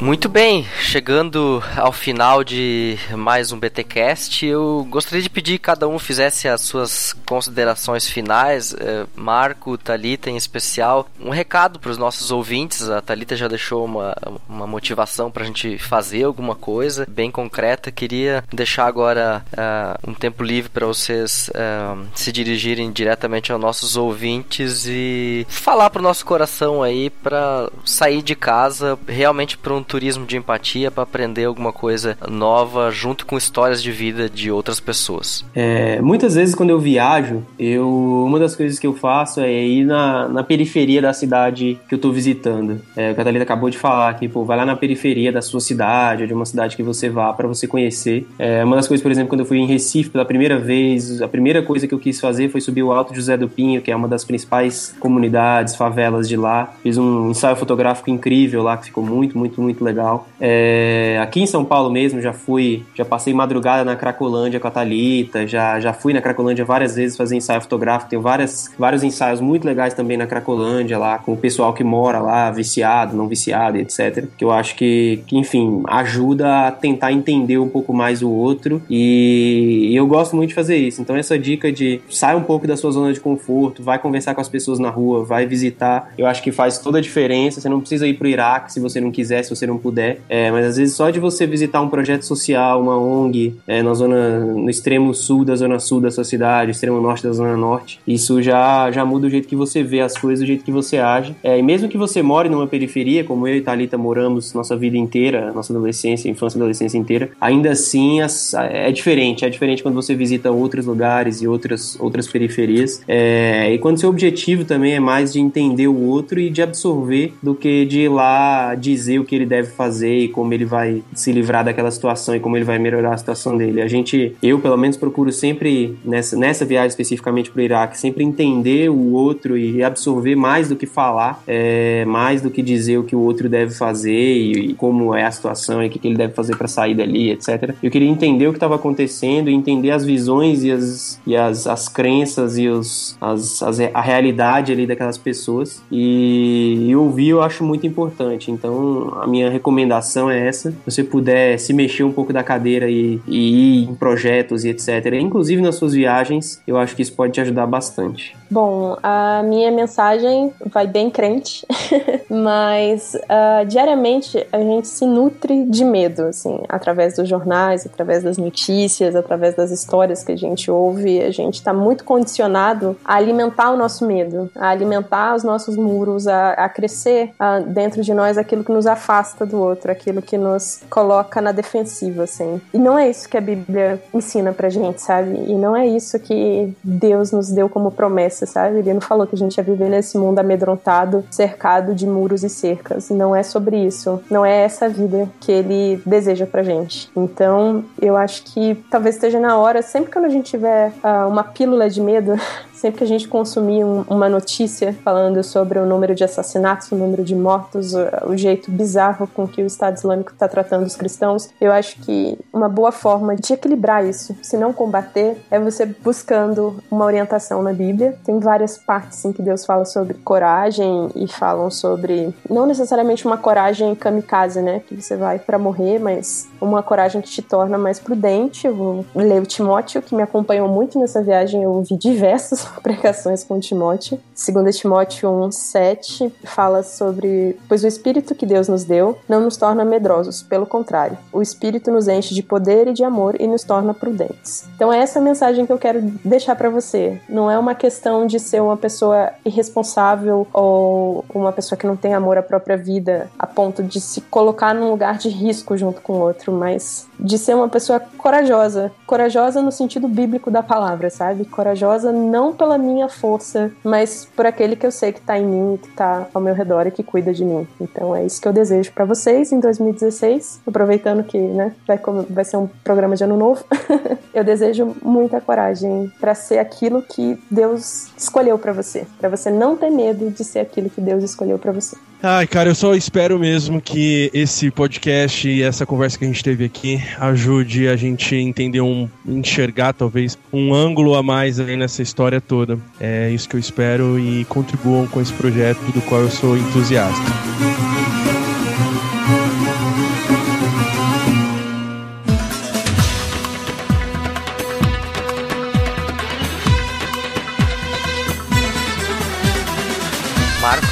[0.01, 5.89] Muito bem, chegando ao final de mais um BTcast, eu gostaria de pedir que cada
[5.89, 8.73] um fizesse as suas considerações finais.
[8.79, 12.89] Eh, Marco, Talita em especial, um recado para os nossos ouvintes.
[12.89, 14.15] A Talita já deixou uma,
[14.49, 17.91] uma motivação para a gente fazer alguma coisa bem concreta.
[17.91, 23.97] Queria deixar agora uh, um tempo livre para vocês uh, se dirigirem diretamente aos nossos
[23.97, 29.88] ouvintes e falar para o nosso coração aí para sair de casa realmente para um
[29.89, 34.79] turismo de empatia para aprender alguma coisa nova junto com histórias de vida de outras
[34.79, 35.45] pessoas.
[35.55, 39.85] É, muitas vezes quando eu viajo, eu uma das coisas que eu faço é ir
[39.85, 42.81] na, na periferia da cidade que eu estou visitando.
[42.95, 46.23] É, a Catalina acabou de falar que pô, vai lá na periferia da sua cidade,
[46.23, 48.27] ou de uma cidade que você vá para você conhecer.
[48.39, 51.29] É, uma das coisas, por exemplo, quando eu fui em Recife pela primeira vez, a
[51.29, 53.97] primeira coisa que eu quis fazer foi subir o Alto José do Pinho, que é
[53.97, 56.75] uma das principais comunidades, favelas de lá.
[56.83, 60.29] Fiz um ensaio fotográfico incrível lá que ficou muito, muito, muito muito legal.
[60.41, 64.71] É, aqui em São Paulo mesmo, já fui, já passei madrugada na Cracolândia com a
[64.71, 69.41] Thalita, já, já fui na Cracolândia várias vezes fazer ensaio fotográfico, tenho várias, vários ensaios
[69.41, 73.79] muito legais também na Cracolândia lá, com o pessoal que mora lá, viciado, não viciado,
[73.79, 74.27] etc.
[74.37, 78.83] Que eu acho que, que enfim, ajuda a tentar entender um pouco mais o outro
[78.91, 81.01] e, e eu gosto muito de fazer isso.
[81.01, 84.41] Então essa dica de sai um pouco da sua zona de conforto, vai conversar com
[84.41, 87.61] as pessoas na rua, vai visitar, eu acho que faz toda a diferença.
[87.61, 90.21] Você não precisa ir pro Iraque se você não quiser, se você não puder.
[90.29, 93.95] É, mas às vezes só de você visitar um projeto social, uma ONG, é, na
[93.95, 98.01] zona, no extremo sul da zona sul da sua cidade, extremo norte da zona norte,
[98.07, 100.99] isso já, já muda o jeito que você vê as coisas, o jeito que você
[100.99, 101.37] age.
[101.43, 104.97] É, e mesmo que você more numa periferia, como eu e Thalita moramos nossa vida
[104.97, 109.45] inteira, nossa adolescência, infância e adolescência inteira, ainda assim as, é diferente.
[109.45, 113.03] É diferente quando você visita outros lugares e outras, outras periferias.
[113.07, 117.35] É, e quando seu objetivo também é mais de entender o outro e de absorver
[117.43, 120.65] do que de ir lá dizer o que ele deve deve fazer e como ele
[120.65, 123.83] vai se livrar daquela situação e como ele vai melhorar a situação dele.
[123.83, 128.25] A gente, eu pelo menos procuro sempre nessa, nessa viagem especificamente para o Iraque, sempre
[128.25, 133.05] entender o outro e absorver mais do que falar, é, mais do que dizer o
[133.05, 136.09] que o outro deve fazer e, e como é a situação e o que, que
[136.09, 137.75] ele deve fazer para sair dali, etc.
[137.83, 141.89] Eu queria entender o que estava acontecendo entender as visões e as, e as, as
[141.89, 147.63] crenças e os, as, as, a realidade ali daquelas pessoas e, e ouvir eu acho
[147.65, 148.51] muito importante.
[148.51, 150.71] Então a minha recomendação é essa.
[150.71, 154.71] Se você puder se mexer um pouco da cadeira e, e ir em projetos e
[154.71, 158.37] etc., inclusive nas suas viagens, eu acho que isso pode te ajudar bastante.
[158.51, 161.67] Bom, a minha mensagem vai bem crente,
[162.31, 168.39] mas uh, diariamente a gente se nutre de medo, assim, através dos jornais, através das
[168.39, 171.21] notícias, através das histórias que a gente ouve.
[171.21, 176.27] A gente está muito condicionado a alimentar o nosso medo, a alimentar os nossos muros,
[176.27, 180.39] a, a crescer uh, dentro de nós aquilo que nos afasta do outro, aquilo que
[180.39, 182.61] nos coloca na defensiva, assim.
[182.73, 185.35] E não é isso que a Bíblia ensina pra gente, sabe?
[185.49, 188.79] E não é isso que Deus nos deu como promessa, sabe?
[188.79, 192.49] Ele não falou que a gente ia viver nesse mundo amedrontado, cercado de muros e
[192.49, 193.11] cercas.
[193.11, 194.23] Não é sobre isso.
[194.31, 197.11] Não é essa vida que ele deseja pra gente.
[197.17, 201.43] Então, eu acho que talvez esteja na hora, sempre que a gente tiver uh, uma
[201.43, 202.39] pílula de medo,
[202.79, 206.95] Sempre que a gente consumir um, uma notícia falando sobre o número de assassinatos, o
[206.95, 207.99] número de mortos, o,
[208.29, 212.39] o jeito bizarro com que o Estado Islâmico está tratando os cristãos, eu acho que
[212.53, 217.73] uma boa forma de equilibrar isso, se não combater, é você buscando uma orientação na
[217.73, 218.17] Bíblia.
[218.25, 223.37] Tem várias partes em que Deus fala sobre coragem e falam sobre não necessariamente uma
[223.37, 227.99] coragem kamikaze, né, que você vai para morrer, mas uma coragem que te torna mais
[227.99, 228.67] prudente.
[228.67, 233.45] Eu vou ler o Timóteo, que me acompanhou muito nessa viagem, eu ouvi diversas pregações
[233.45, 234.21] com Timóteo.
[234.35, 239.57] Segundo Timóteo 1, 7, fala sobre, pois o Espírito que Deus nos deu não nos
[239.57, 243.65] torna medrosos, pelo contrário, o Espírito nos enche de poder e de amor e nos
[243.65, 244.65] torna prudentes.
[244.75, 247.21] Então é essa mensagem que eu quero deixar para você.
[247.29, 252.15] Não é uma questão de ser uma pessoa irresponsável ou uma pessoa que não tem
[252.15, 256.15] amor à própria vida a ponto de se colocar num lugar de risco junto com
[256.15, 258.93] o outro, mas de ser uma pessoa corajosa.
[259.07, 261.45] Corajosa no sentido bíblico da palavra, sabe?
[261.45, 265.77] Corajosa não pela minha força, mas por aquele que eu sei que tá em mim,
[265.77, 267.67] que tá ao meu redor e que cuida de mim.
[267.81, 272.45] Então é isso que eu desejo para vocês em 2016, aproveitando que, né, vai, vai
[272.45, 273.65] ser um programa de ano novo.
[274.33, 279.77] eu desejo muita coragem para ser aquilo que Deus escolheu para você, para você não
[279.77, 281.97] ter medo de ser aquilo que Deus escolheu para você.
[282.21, 286.43] Ai, cara, eu só espero mesmo que esse podcast e essa conversa que a gente
[286.43, 291.77] teve aqui ajude a gente a entender um, enxergar talvez um ângulo a mais aí
[291.77, 292.77] nessa história toda.
[292.99, 297.23] É isso que eu espero e contribuam com esse projeto do qual eu sou entusiasta.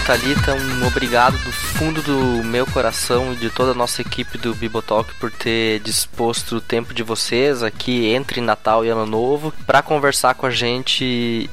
[0.06, 4.54] Thalita, um obrigado do fundo do meu coração e de toda a nossa equipe do
[4.54, 9.82] Bibotalk por ter disposto o tempo de vocês aqui entre Natal e Ano Novo para
[9.82, 11.04] conversar com a gente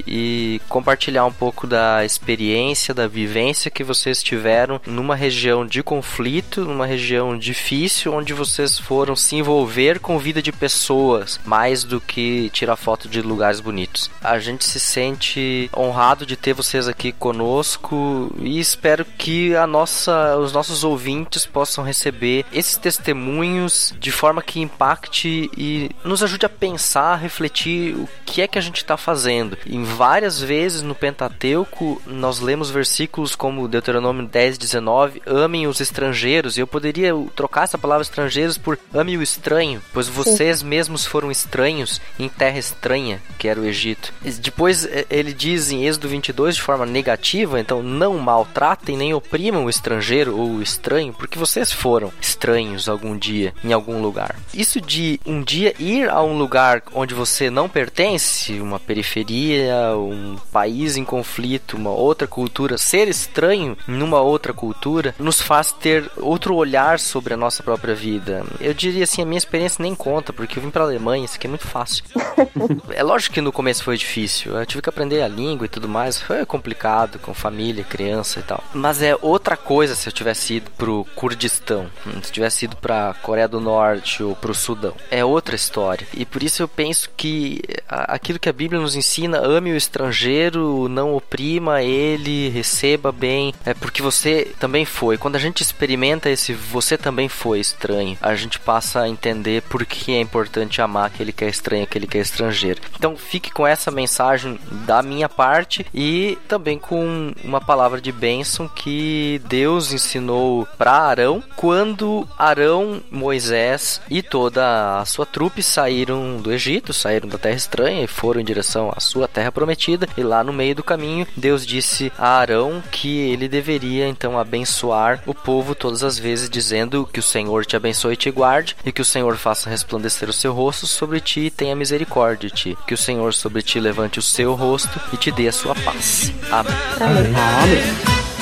[0.08, 6.62] e compartilhar um pouco da experiência, da vivência que vocês tiveram numa região de conflito,
[6.62, 12.50] numa região difícil, onde vocês foram se envolver com vida de pessoas mais do que
[12.52, 14.10] tirar foto de lugares bonitos.
[14.24, 20.13] A gente se sente honrado de ter vocês aqui conosco e espero que a nossa,
[20.40, 26.50] os nossos ouvintes possam receber esses testemunhos de forma que impacte e nos ajude a
[26.50, 29.58] pensar, a refletir o que é que a gente está fazendo.
[29.66, 36.58] Em várias vezes no Pentateuco nós lemos versículos como Deuteronômio 10, 19, amem os estrangeiros,
[36.58, 40.68] e eu poderia trocar essa palavra estrangeiros por ame o estranho, pois vocês Sim.
[40.68, 44.14] mesmos foram estranhos em terra estranha, que era o Egito.
[44.40, 49.66] Depois ele diz em Êxodo 22 de forma negativa, então não mal maltratem nem oprimam
[49.66, 50.03] o estrangeiro
[50.34, 54.36] ou o estranho, porque vocês foram estranhos algum dia em algum lugar.
[54.54, 60.38] Isso de um dia ir a um lugar onde você não pertence, uma periferia, um
[60.52, 66.56] país em conflito, uma outra cultura, ser estranho numa outra cultura, nos faz ter outro
[66.56, 68.44] olhar sobre a nossa própria vida.
[68.60, 71.48] Eu diria assim, a minha experiência nem conta, porque eu vim para Alemanha, isso aqui
[71.48, 72.04] é muito fácil.
[72.92, 75.88] é lógico que no começo foi difícil, eu tive que aprender a língua e tudo
[75.88, 78.64] mais, foi complicado com família, criança e tal.
[78.74, 82.76] Mas é outra coisa se eu tivesse ido pro Kurdistão, hum, se eu tivesse ido
[82.78, 84.96] pra Coreia do Norte ou pro Sudão.
[85.10, 86.08] É outra história.
[86.14, 90.88] E por isso eu penso que aquilo que a Bíblia nos ensina, ame o estrangeiro,
[90.90, 95.18] não oprima ele, receba bem, é porque você também foi.
[95.18, 99.86] Quando a gente experimenta esse você também foi estranho, a gente passa a entender por
[99.86, 102.82] que é importante amar aquele que é estranho, aquele que é estrangeiro.
[102.98, 108.68] Então fique com essa mensagem da minha parte e também com uma palavra de bênção
[108.68, 109.42] que
[109.84, 116.94] Deus ensinou para Arão quando Arão, Moisés e toda a sua trupe saíram do Egito,
[116.94, 120.08] saíram da terra estranha e foram em direção à sua terra prometida.
[120.16, 125.22] E lá no meio do caminho, Deus disse a Arão que ele deveria então abençoar
[125.26, 128.92] o povo todas as vezes, dizendo que o Senhor te abençoe e te guarde, e
[128.92, 132.78] que o Senhor faça resplandecer o seu rosto sobre ti e tenha misericórdia de ti.
[132.88, 136.32] Que o Senhor sobre ti levante o seu rosto e te dê a sua paz.
[136.50, 136.74] Amém.
[137.02, 137.34] Amém.
[137.36, 138.33] Amém.